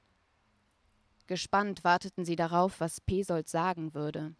Gespannt 1.27 1.83
warteten 1.83 2.25
sie 2.25 2.35
darauf, 2.35 2.79
was 2.79 3.01
Pesold 3.01 3.47
sagen 3.47 3.93
würde. 3.93 4.35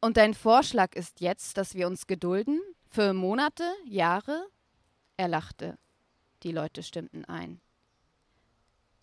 Und 0.00 0.16
dein 0.16 0.34
Vorschlag 0.34 0.94
ist 0.94 1.20
jetzt, 1.20 1.56
dass 1.56 1.74
wir 1.74 1.86
uns 1.86 2.06
gedulden? 2.06 2.60
Für 2.88 3.14
Monate? 3.14 3.64
Jahre? 3.86 4.46
Er 5.16 5.28
lachte. 5.28 5.78
Die 6.42 6.52
Leute 6.52 6.82
stimmten 6.82 7.24
ein. 7.24 7.60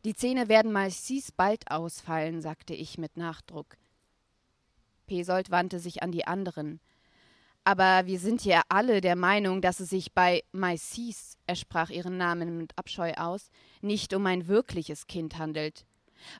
Die 0.04 0.16
Zähne 0.16 0.50
werden 0.50 0.72
massiv 0.72 1.32
bald 1.34 1.70
ausfallen, 1.70 2.42
sagte 2.42 2.74
ich 2.74 2.98
mit 2.98 3.18
Nachdruck. 3.18 3.78
Pesold 5.06 5.52
wandte 5.52 5.80
sich 5.80 6.02
an 6.02 6.12
die 6.12 6.26
anderen. 6.26 6.80
Aber 7.64 8.08
wir 8.08 8.18
sind 8.20 8.44
ja 8.44 8.64
alle 8.70 9.02
der 9.02 9.16
Meinung, 9.16 9.62
dass 9.62 9.80
es 9.80 9.92
sich 9.92 10.14
bei 10.14 10.44
Maisis, 10.52 11.38
er 11.46 11.56
sprach 11.56 11.92
ihren 11.92 12.18
Namen 12.18 12.58
mit 12.58 12.76
Abscheu 12.78 13.14
aus, 13.14 13.52
nicht 13.82 14.14
um 14.16 14.26
ein 14.26 14.48
wirkliches 14.48 15.06
Kind 15.06 15.38
handelt. 15.38 15.86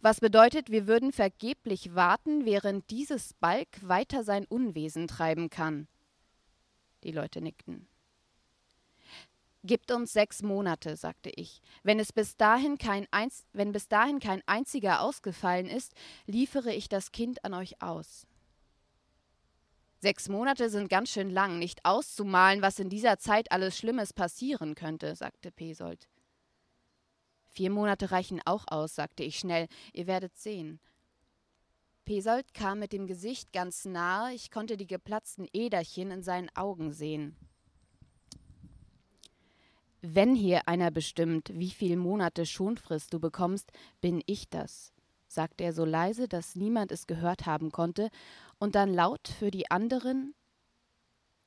Was 0.02 0.20
bedeutet, 0.20 0.72
wir 0.72 0.88
würden 0.88 1.12
vergeblich 1.12 1.94
warten, 1.94 2.46
während 2.46 2.90
dieses 2.90 3.34
Balk 3.36 3.68
weiter 3.82 4.24
sein 4.24 4.46
Unwesen 4.46 5.08
treiben 5.08 5.50
kann. 5.50 5.88
Die 7.04 7.12
Leute 7.12 7.42
nickten. 7.42 7.88
Gibt 9.64 9.92
uns 9.92 10.12
sechs 10.12 10.42
Monate, 10.42 10.96
sagte 10.96 11.30
ich. 11.30 11.62
Wenn 11.84 12.00
es 12.00 12.12
bis 12.12 12.36
dahin 12.36 12.80
kein 12.80 13.08
Einz 13.12 13.46
wenn 13.54 13.72
bis 13.72 13.88
dahin 13.88 14.20
kein 14.20 14.42
einziger 14.48 15.02
ausgefallen 15.02 15.68
ist, 15.68 15.94
liefere 16.26 16.74
ich 16.74 16.90
das 16.90 17.12
Kind 17.12 17.46
an 17.46 17.54
euch 17.54 17.82
aus. 17.82 18.26
Sechs 20.00 20.30
Monate 20.30 20.72
sind 20.72 20.90
ganz 20.90 21.12
schön 21.12 21.30
lang, 21.30 21.60
nicht 21.60 21.86
auszumalen, 21.86 22.64
was 22.64 22.80
in 22.80 22.90
dieser 22.90 23.20
Zeit 23.20 23.52
alles 23.52 23.78
Schlimmes 23.78 24.14
passieren 24.14 24.74
könnte, 24.74 25.16
sagte 25.16 25.52
Pesold. 25.52 26.10
Vier 27.50 27.70
Monate 27.70 28.10
reichen 28.10 28.42
auch 28.46 28.64
aus, 28.68 28.96
sagte 28.96 29.22
ich 29.22 29.38
schnell, 29.38 29.68
ihr 29.94 30.08
werdet 30.08 30.36
sehen. 30.36 30.80
Pesold 32.06 32.56
kam 32.56 32.80
mit 32.80 32.94
dem 32.94 33.06
Gesicht 33.06 33.54
ganz 33.54 33.86
nahe, 33.86 34.34
ich 34.34 34.50
konnte 34.50 34.76
die 34.76 34.88
geplatzten 34.88 35.48
Äderchen 35.54 36.10
in 36.10 36.24
seinen 36.24 36.50
Augen 36.56 36.94
sehen. 36.94 37.36
Wenn 40.02 40.36
hier 40.36 40.68
einer 40.68 40.92
bestimmt, 40.92 41.52
wie 41.54 41.70
viel 41.70 41.96
Monate 41.96 42.46
Schonfrist 42.46 43.14
du 43.14 43.20
bekommst, 43.20 43.72
bin 44.02 44.22
ich 44.26 44.50
das 44.50 44.94
sagte 45.32 45.64
er 45.64 45.74
so 45.74 45.86
leise, 45.86 46.28
dass 46.28 46.56
niemand 46.56 46.92
es 46.92 47.08
gehört 47.08 47.46
haben 47.46 47.72
konnte, 47.72 48.10
und 48.60 48.76
dann 48.76 48.94
laut 48.94 49.28
für 49.28 49.50
die 49.50 49.72
anderen 49.72 50.36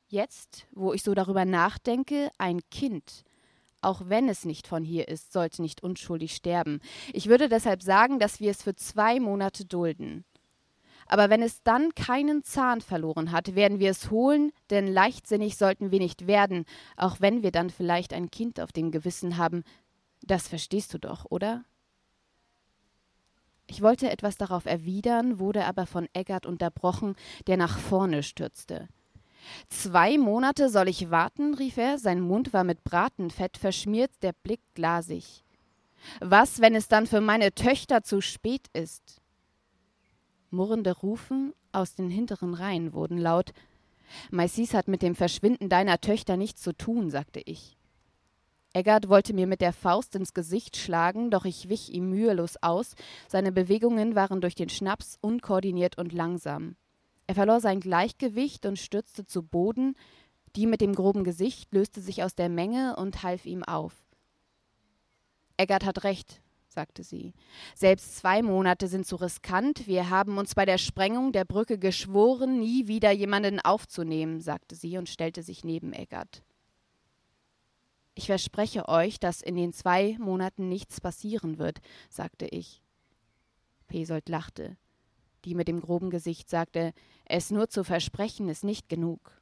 Jetzt, 0.09 0.67
wo 0.73 0.93
ich 0.93 1.03
so 1.03 1.15
darüber 1.15 1.45
nachdenke, 1.45 2.31
ein 2.39 2.61
Kind, 2.71 3.25
auch 3.81 4.03
wenn 4.07 4.29
es 4.29 4.45
nicht 4.45 4.67
von 4.67 4.85
hier 4.85 5.09
ist, 5.09 5.33
sollte 5.33 5.63
nicht 5.63 5.83
unschuldig 5.83 6.35
sterben. 6.37 6.81
Ich 7.13 7.29
würde 7.29 7.49
deshalb 7.49 7.83
sagen, 7.83 8.19
dass 8.19 8.39
wir 8.39 8.51
es 8.51 8.63
für 8.63 8.77
zwei 8.77 9.19
Monate 9.19 9.65
dulden. 9.65 10.25
Aber 11.07 11.31
wenn 11.31 11.43
es 11.43 11.63
dann 11.63 11.95
keinen 11.95 12.45
Zahn 12.45 12.81
verloren 12.81 13.33
hat, 13.33 13.55
werden 13.55 13.79
wir 13.79 13.91
es 13.91 14.11
holen, 14.11 14.53
denn 14.71 14.87
leichtsinnig 14.87 15.57
sollten 15.57 15.91
wir 15.91 15.99
nicht 15.99 16.27
werden, 16.27 16.65
auch 16.97 17.21
wenn 17.21 17.43
wir 17.43 17.51
dann 17.51 17.71
vielleicht 17.71 18.13
ein 18.13 18.31
Kind 18.31 18.61
auf 18.61 18.73
dem 18.73 18.91
Gewissen 18.91 19.37
haben. 19.37 19.65
Das 20.23 20.49
verstehst 20.49 20.95
du 20.95 20.99
doch, 20.99 21.27
oder? 21.29 21.65
Ich 23.67 23.83
wollte 23.83 24.11
etwas 24.11 24.37
darauf 24.37 24.67
erwidern, 24.67 25.39
wurde 25.39 25.65
aber 25.65 25.87
von 25.87 26.09
Eggert 26.13 26.47
unterbrochen, 26.47 27.17
der 27.47 27.57
nach 27.57 27.79
vorne 27.79 28.23
stürzte. 28.23 28.89
Zwei 29.69 30.19
Monate 30.19 30.69
soll 30.69 30.89
ich 30.89 31.11
warten, 31.11 31.55
rief 31.55 31.77
er, 31.77 31.99
sein 31.99 32.21
Mund 32.21 32.53
war 32.53 32.65
mit 32.65 32.85
Bratenfett 32.85 33.57
verschmiert, 33.57 34.11
der 34.23 34.33
Blick 34.33 34.61
glasig. 34.75 35.45
Was, 36.21 36.61
wenn 36.61 36.75
es 36.75 36.89
dann 36.89 37.07
für 37.07 37.21
meine 37.21 37.55
Töchter 37.55 38.03
zu 38.03 38.21
spät 38.21 38.69
ist? 38.73 39.21
Murrende 40.55 40.93
Rufen 40.93 41.53
aus 41.73 41.95
den 41.95 42.11
hinteren 42.11 42.55
Reihen 42.55 42.93
wurden 42.93 43.19
laut. 43.19 43.53
Maisis 44.31 44.75
hat 44.75 44.89
mit 44.89 45.03
dem 45.03 45.15
Verschwinden 45.15 45.69
deiner 45.69 46.01
Töchter 46.01 46.37
nichts 46.37 46.63
zu 46.63 46.73
tun, 46.73 47.11
sagte 47.11 47.41
ich. 47.45 47.77
Eggert 48.73 49.09
wollte 49.09 49.35
mir 49.35 49.47
mit 49.47 49.61
der 49.61 49.73
Faust 49.73 50.17
ins 50.17 50.35
Gesicht 50.35 50.77
schlagen, 50.77 51.31
doch 51.31 51.45
ich 51.45 51.69
wich 51.69 51.93
ihm 51.93 52.11
mühelos 52.11 52.57
aus. 52.61 52.97
Seine 53.29 53.53
Bewegungen 53.53 54.17
waren 54.17 54.41
durch 54.41 54.57
den 54.57 54.69
Schnaps 54.69 55.17
unkoordiniert 55.21 55.97
und 55.97 56.13
langsam. 56.13 56.77
Er 57.27 57.37
verlor 57.37 57.61
sein 57.61 57.81
Gleichgewicht 57.81 58.67
und 58.67 58.79
stürzte 58.79 59.27
zu 59.27 59.43
Boden. 59.43 59.95
Die 60.57 60.67
mit 60.67 60.81
dem 60.81 60.95
groben 60.95 61.25
Gesicht 61.25 61.73
löste 61.73 62.01
sich 62.01 62.23
aus 62.23 62.35
der 62.35 62.49
Menge 62.49 62.97
und 62.97 63.23
half 63.23 63.47
ihm 63.47 63.63
auf. 63.63 63.95
Eggert 65.57 65.85
hat 65.85 66.03
recht, 66.03 66.43
sagte 66.75 67.03
sie. 67.03 67.33
Selbst 67.75 68.17
zwei 68.17 68.43
Monate 68.43 68.89
sind 68.89 69.07
zu 69.07 69.17
riskant. 69.17 69.87
Wir 69.87 70.11
haben 70.11 70.37
uns 70.37 70.55
bei 70.55 70.67
der 70.67 70.79
Sprengung 70.79 71.33
der 71.33 71.45
Brücke 71.45 71.79
geschworen, 71.79 72.61
nie 72.61 72.87
wieder 72.87 73.11
jemanden 73.11 73.61
aufzunehmen, 73.61 74.41
sagte 74.41 74.75
sie 74.75 74.99
und 74.99 75.09
stellte 75.09 75.43
sich 75.43 75.65
neben 75.65 75.93
Eggert. 75.93 76.43
Ich 78.15 78.27
verspreche 78.27 78.89
euch, 78.89 79.19
dass 79.19 79.41
in 79.41 79.57
den 79.57 79.73
zwei 79.73 80.17
Monaten 80.19 80.69
nichts 80.69 81.01
passieren 81.01 81.59
wird, 81.59 81.79
sagte 82.11 82.47
ich. 82.47 82.83
Pesold 83.87 84.29
lachte. 84.29 84.77
Die 85.45 85.55
mit 85.55 85.69
dem 85.69 85.81
groben 85.81 86.11
Gesicht 86.11 86.49
sagte, 86.49 86.93
es 87.25 87.51
nur 87.51 87.69
zu 87.69 87.85
versprechen 87.85 88.49
ist 88.49 88.65
nicht 88.65 88.89
genug. 88.89 89.41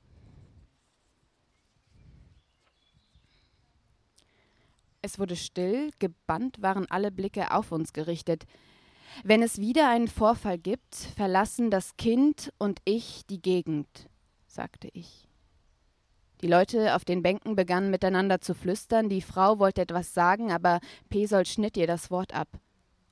Es 5.02 5.18
wurde 5.18 5.36
still, 5.36 5.90
gebannt 5.98 6.62
waren 6.62 6.86
alle 6.88 7.10
Blicke 7.10 7.50
auf 7.50 7.72
uns 7.72 7.92
gerichtet. 7.92 8.44
Wenn 9.24 9.42
es 9.42 9.58
wieder 9.58 9.90
einen 9.90 10.08
Vorfall 10.08 10.58
gibt, 10.58 10.94
verlassen 10.94 11.70
das 11.70 11.96
Kind 11.96 12.52
und 12.58 12.80
ich 12.84 13.26
die 13.28 13.42
Gegend, 13.42 14.08
sagte 14.46 14.88
ich. 14.92 15.28
Die 16.40 16.48
Leute 16.48 16.96
auf 16.96 17.04
den 17.04 17.22
Bänken 17.22 17.54
begannen 17.54 17.90
miteinander 17.90 18.40
zu 18.40 18.54
flüstern. 18.54 19.08
Die 19.08 19.22
Frau 19.22 19.58
wollte 19.58 19.82
etwas 19.82 20.14
sagen, 20.14 20.50
aber 20.50 20.80
Pesol 21.08 21.46
schnitt 21.46 21.76
ihr 21.76 21.86
das 21.86 22.10
Wort 22.10 22.34
ab. 22.34 22.48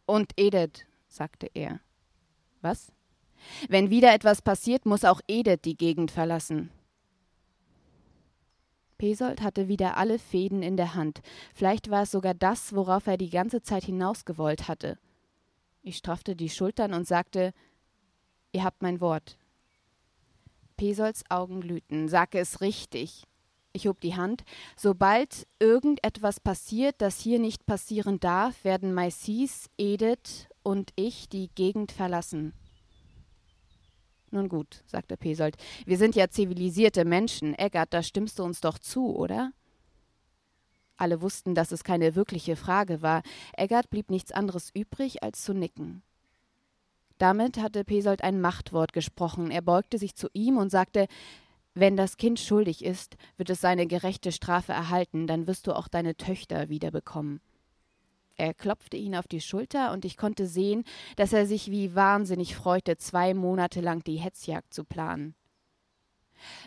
Und 0.06 0.32
Edith, 0.36 0.84
sagte 1.06 1.48
er. 1.54 1.80
Was? 2.60 2.92
Wenn 3.68 3.90
wieder 3.90 4.12
etwas 4.12 4.42
passiert, 4.42 4.84
muss 4.84 5.04
auch 5.04 5.20
Edith 5.28 5.60
die 5.64 5.76
Gegend 5.76 6.10
verlassen. 6.10 6.70
Pesold 9.00 9.40
hatte 9.40 9.66
wieder 9.66 9.96
alle 9.96 10.18
Fäden 10.18 10.62
in 10.62 10.76
der 10.76 10.94
Hand. 10.94 11.22
Vielleicht 11.54 11.90
war 11.90 12.02
es 12.02 12.10
sogar 12.10 12.34
das, 12.34 12.74
worauf 12.74 13.06
er 13.06 13.16
die 13.16 13.30
ganze 13.30 13.62
Zeit 13.62 13.84
hinausgewollt 13.84 14.68
hatte. 14.68 14.98
Ich 15.80 15.96
straffte 15.96 16.36
die 16.36 16.50
Schultern 16.50 16.92
und 16.92 17.06
sagte: 17.06 17.54
Ihr 18.52 18.62
habt 18.62 18.82
mein 18.82 19.00
Wort. 19.00 19.38
Pesolds 20.76 21.24
Augen 21.30 21.62
glühten. 21.62 22.08
Sage 22.08 22.38
es 22.38 22.60
richtig. 22.60 23.24
Ich 23.72 23.86
hob 23.86 24.02
die 24.02 24.16
Hand. 24.16 24.44
Sobald 24.76 25.46
irgendetwas 25.58 26.38
passiert, 26.38 26.96
das 26.98 27.20
hier 27.20 27.38
nicht 27.38 27.64
passieren 27.64 28.20
darf, 28.20 28.64
werden 28.64 28.92
Maisis, 28.92 29.70
Edith 29.78 30.46
und 30.62 30.92
ich 30.96 31.26
die 31.30 31.48
Gegend 31.54 31.90
verlassen. 31.90 32.52
Nun 34.30 34.48
gut, 34.48 34.82
sagte 34.86 35.16
Pesold. 35.16 35.56
Wir 35.86 35.98
sind 35.98 36.14
ja 36.14 36.28
zivilisierte 36.28 37.04
Menschen. 37.04 37.54
Eggert, 37.54 37.92
da 37.92 38.02
stimmst 38.02 38.38
du 38.38 38.44
uns 38.44 38.60
doch 38.60 38.78
zu, 38.78 39.16
oder? 39.16 39.52
Alle 40.96 41.20
wussten, 41.20 41.54
dass 41.54 41.72
es 41.72 41.82
keine 41.82 42.14
wirkliche 42.14 42.56
Frage 42.56 43.02
war. 43.02 43.22
Eggert 43.56 43.90
blieb 43.90 44.10
nichts 44.10 44.32
anderes 44.32 44.70
übrig, 44.72 45.22
als 45.22 45.42
zu 45.42 45.52
nicken. 45.54 46.02
Damit 47.18 47.58
hatte 47.58 47.84
Pesold 47.84 48.22
ein 48.22 48.40
Machtwort 48.40 48.92
gesprochen. 48.92 49.50
Er 49.50 49.62
beugte 49.62 49.98
sich 49.98 50.14
zu 50.14 50.28
ihm 50.32 50.58
und 50.58 50.70
sagte: 50.70 51.06
Wenn 51.74 51.96
das 51.96 52.16
Kind 52.16 52.38
schuldig 52.38 52.84
ist, 52.84 53.16
wird 53.36 53.50
es 53.50 53.60
seine 53.60 53.86
gerechte 53.86 54.30
Strafe 54.30 54.72
erhalten, 54.72 55.26
dann 55.26 55.46
wirst 55.46 55.66
du 55.66 55.72
auch 55.72 55.88
deine 55.88 56.16
Töchter 56.16 56.68
wiederbekommen. 56.68 57.40
Er 58.40 58.54
klopfte 58.54 58.96
ihn 58.96 59.14
auf 59.14 59.28
die 59.28 59.42
Schulter 59.42 59.92
und 59.92 60.06
ich 60.06 60.16
konnte 60.16 60.46
sehen, 60.46 60.84
dass 61.16 61.34
er 61.34 61.44
sich 61.44 61.70
wie 61.70 61.94
wahnsinnig 61.94 62.56
freute, 62.56 62.96
zwei 62.96 63.34
Monate 63.34 63.82
lang 63.82 64.02
die 64.02 64.16
Hetzjagd 64.16 64.72
zu 64.72 64.84
planen. 64.84 65.34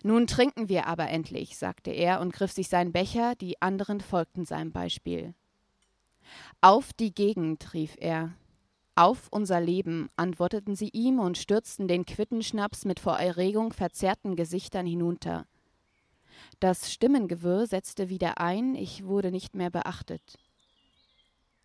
Nun 0.03 0.27
trinken 0.27 0.69
wir 0.69 0.85
aber 0.85 1.09
endlich, 1.09 1.57
sagte 1.57 1.89
er 1.89 2.21
und 2.21 2.31
griff 2.31 2.51
sich 2.51 2.69
seinen 2.69 2.91
Becher, 2.91 3.33
die 3.33 3.59
anderen 3.59 4.01
folgten 4.01 4.45
seinem 4.45 4.71
Beispiel. 4.71 5.33
Auf 6.61 6.93
die 6.93 7.11
Gegend, 7.11 7.73
rief 7.73 7.95
er. 7.99 8.33
Auf 8.93 9.29
unser 9.31 9.59
Leben, 9.59 10.11
antworteten 10.15 10.75
sie 10.75 10.89
ihm 10.89 11.17
und 11.17 11.39
stürzten 11.39 11.87
den 11.87 12.05
Quittenschnaps 12.05 12.85
mit 12.85 12.99
vor 12.99 13.17
Erregung 13.17 13.73
verzerrten 13.73 14.35
Gesichtern 14.35 14.85
hinunter. 14.85 15.47
Das 16.59 16.93
Stimmengewirr 16.93 17.65
setzte 17.65 18.09
wieder 18.09 18.37
ein, 18.37 18.75
ich 18.75 19.05
wurde 19.05 19.31
nicht 19.31 19.55
mehr 19.55 19.71
beachtet. 19.71 20.37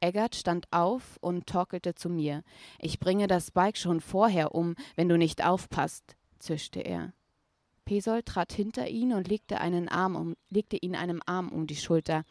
Eggert 0.00 0.36
stand 0.36 0.66
auf 0.70 1.18
und 1.20 1.46
torkelte 1.46 1.94
zu 1.94 2.08
mir. 2.08 2.42
Ich 2.78 3.00
bringe 3.00 3.26
das 3.26 3.50
Bike 3.50 3.76
schon 3.76 4.00
vorher 4.00 4.54
um, 4.54 4.74
wenn 4.96 5.08
du 5.08 5.18
nicht 5.18 5.44
aufpasst, 5.44 6.16
zischte 6.38 6.80
er. 6.80 7.12
Pesol 7.84 8.22
trat 8.22 8.52
hinter 8.52 8.88
ihn 8.88 9.12
und 9.12 9.28
legte, 9.28 9.60
einen 9.60 9.88
Arm 9.88 10.14
um, 10.14 10.36
legte 10.50 10.76
ihn 10.76 10.94
einem 10.94 11.22
Arm 11.26 11.48
um 11.48 11.66
die 11.66 11.76
Schulter. 11.76 12.24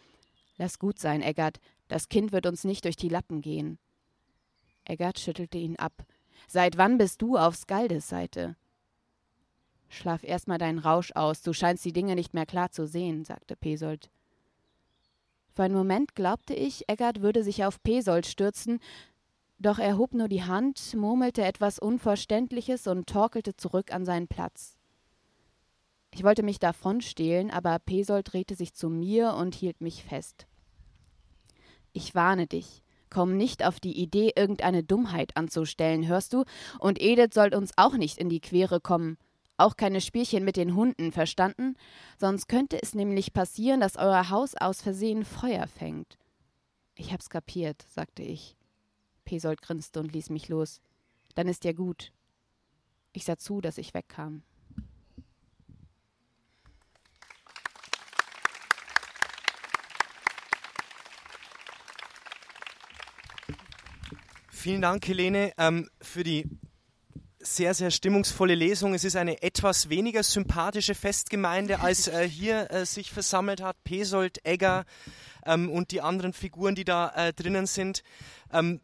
Lass 0.58 0.80
gut 0.80 1.00
sein, 1.00 1.22
Eggert, 1.22 1.60
das 1.88 2.10
Kind 2.10 2.32
wird 2.32 2.46
uns 2.46 2.64
nicht 2.64 2.86
durch 2.86 2.96
die 2.96 3.10
Lappen 3.10 3.42
gehen. 3.42 3.80
Eggert 4.86 5.20
schüttelte 5.20 5.58
ihn 5.58 5.76
ab. 5.76 6.06
Seit 6.48 6.78
wann 6.78 6.98
bist 6.98 7.22
du 7.22 7.38
auf 7.38 7.56
Skaldes 7.56 8.08
Seite? 8.08 8.56
Schlaf 9.90 10.24
erst 10.24 10.48
mal 10.48 10.58
deinen 10.58 10.80
Rausch 10.80 11.12
aus, 11.14 11.42
du 11.42 11.54
scheinst 11.54 11.84
die 11.86 11.94
Dinge 11.94 12.16
nicht 12.16 12.34
mehr 12.34 12.46
klar 12.46 12.72
zu 12.72 12.88
sehen, 12.88 13.26
sagte 13.26 13.56
Pesold. 13.56 14.10
Für 15.58 15.64
einen 15.64 15.74
Moment 15.74 16.14
glaubte 16.14 16.54
ich, 16.54 16.88
Eggert 16.88 17.24
würde 17.24 17.44
sich 17.44 17.66
auf 17.66 17.82
Pesold 17.82 18.28
stürzen, 18.28 18.78
doch 19.58 19.80
er 19.80 19.98
hob 19.98 20.14
nur 20.14 20.28
die 20.28 20.44
Hand, 20.44 20.94
murmelte 20.94 21.44
etwas 21.44 21.80
Unverständliches 21.80 22.86
und 22.86 23.08
torkelte 23.10 23.56
zurück 23.56 23.92
an 23.92 24.06
seinen 24.06 24.28
Platz. 24.28 24.78
Ich 26.14 26.24
wollte 26.24 26.44
mich 26.44 26.60
davonstehlen, 26.60 27.50
aber 27.50 27.80
Pesold 27.80 28.32
drehte 28.32 28.54
sich 28.54 28.76
zu 28.76 28.88
mir 28.88 29.34
und 29.34 29.56
hielt 29.56 29.82
mich 29.82 30.04
fest. 30.04 30.46
Ich 31.92 32.14
warne 32.14 32.46
dich. 32.46 32.84
Komm 33.10 33.36
nicht 33.36 33.66
auf 33.66 33.80
die 33.80 34.00
Idee, 34.00 34.34
irgendeine 34.36 34.84
Dummheit 34.84 35.36
anzustellen, 35.36 36.08
hörst 36.08 36.34
du? 36.34 36.44
Und 36.78 37.02
Edith 37.02 37.34
soll 37.34 37.56
uns 37.56 37.72
auch 37.78 37.96
nicht 37.96 38.20
in 38.20 38.30
die 38.30 38.42
Quere 38.42 38.80
kommen. 38.80 39.18
Auch 39.58 39.76
keine 39.76 40.02
Spielchen 40.02 40.46
mit 40.46 40.56
den 40.56 40.76
Hunden, 40.76 41.12
verstanden? 41.12 41.76
Sonst 42.20 42.48
könnte 42.48 42.80
es 42.82 42.94
nämlich 42.94 43.34
passieren, 43.34 43.80
dass 43.80 43.98
euer 43.98 44.30
Haus 44.30 44.54
aus 44.56 44.84
Versehen 44.84 45.26
Feuer 45.26 45.68
fängt. 45.68 46.20
Ich 46.94 47.12
hab's 47.12 47.30
kapiert, 47.30 47.84
sagte 47.90 48.22
ich. 48.22 48.56
Pesold 49.26 49.64
grinste 49.64 50.00
und 50.00 50.14
ließ 50.14 50.30
mich 50.30 50.48
los. 50.48 50.80
Dann 51.34 51.48
ist 51.48 51.64
ja 51.66 51.74
gut. 51.74 52.14
Ich 53.14 53.26
sah 53.26 53.38
zu, 53.38 53.60
dass 53.60 53.80
ich 53.80 53.96
wegkam. 53.96 54.44
Vielen 64.52 64.82
Dank, 64.82 65.08
Helene, 65.08 65.54
ähm, 65.58 65.90
für 66.02 66.24
die 66.24 66.48
sehr, 67.56 67.74
sehr 67.74 67.92
stimmungsvolle 67.92 68.56
Lesung. 68.56 68.94
Es 68.94 69.04
ist 69.04 69.16
eine 69.16 69.42
etwas 69.42 69.90
weniger 69.90 70.24
sympathische 70.24 70.96
Festgemeinde, 70.96 71.80
als 71.80 72.08
äh, 72.08 72.28
hier 72.28 72.72
äh, 72.72 72.86
sich 72.86 73.12
versammelt 73.12 73.62
hat. 73.62 73.84
Pesold, 73.84 74.46
Egger 74.46 74.86
ähm, 75.46 75.70
und 75.70 75.92
die 75.92 76.02
anderen 76.02 76.34
Figuren, 76.34 76.76
die 76.76 76.86
da 76.86 77.10
äh, 77.16 77.34
drinnen 77.34 77.66
sind. 77.66 78.04
Ähm, 78.52 78.82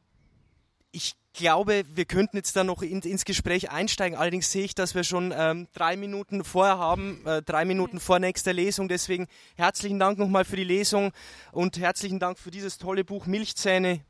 ich 0.91 1.15
glaube, 1.33 1.83
wir 1.93 2.05
könnten 2.05 2.37
jetzt 2.37 2.55
da 2.55 2.63
noch 2.63 2.81
in, 2.81 3.01
ins 3.01 3.25
Gespräch 3.25 3.71
einsteigen. 3.71 4.17
Allerdings 4.17 4.51
sehe 4.51 4.63
ich, 4.63 4.75
dass 4.75 4.95
wir 4.95 5.03
schon 5.03 5.33
ähm, 5.35 5.67
drei 5.73 5.97
Minuten 5.97 6.43
vorher 6.43 6.77
haben, 6.77 7.25
äh, 7.25 7.41
drei 7.41 7.65
Minuten 7.65 7.99
vor 7.99 8.19
nächster 8.19 8.53
Lesung. 8.53 8.87
Deswegen 8.87 9.27
herzlichen 9.55 9.99
Dank 9.99 10.19
nochmal 10.19 10.45
für 10.45 10.55
die 10.55 10.63
Lesung 10.63 11.11
und 11.51 11.79
herzlichen 11.79 12.19
Dank 12.19 12.37
für 12.37 12.51
dieses 12.51 12.77
tolle 12.77 13.03
Buch 13.03 13.25
Milchzähne, 13.25 14.01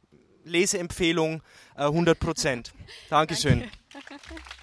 Leseempfehlung 0.43 1.41
äh, 1.77 1.83
100 1.83 2.19
Prozent. 2.19 2.73
Dankeschön. 3.09 3.61
Danke. 3.61 3.82
Ха-ха-ха. 3.93 4.35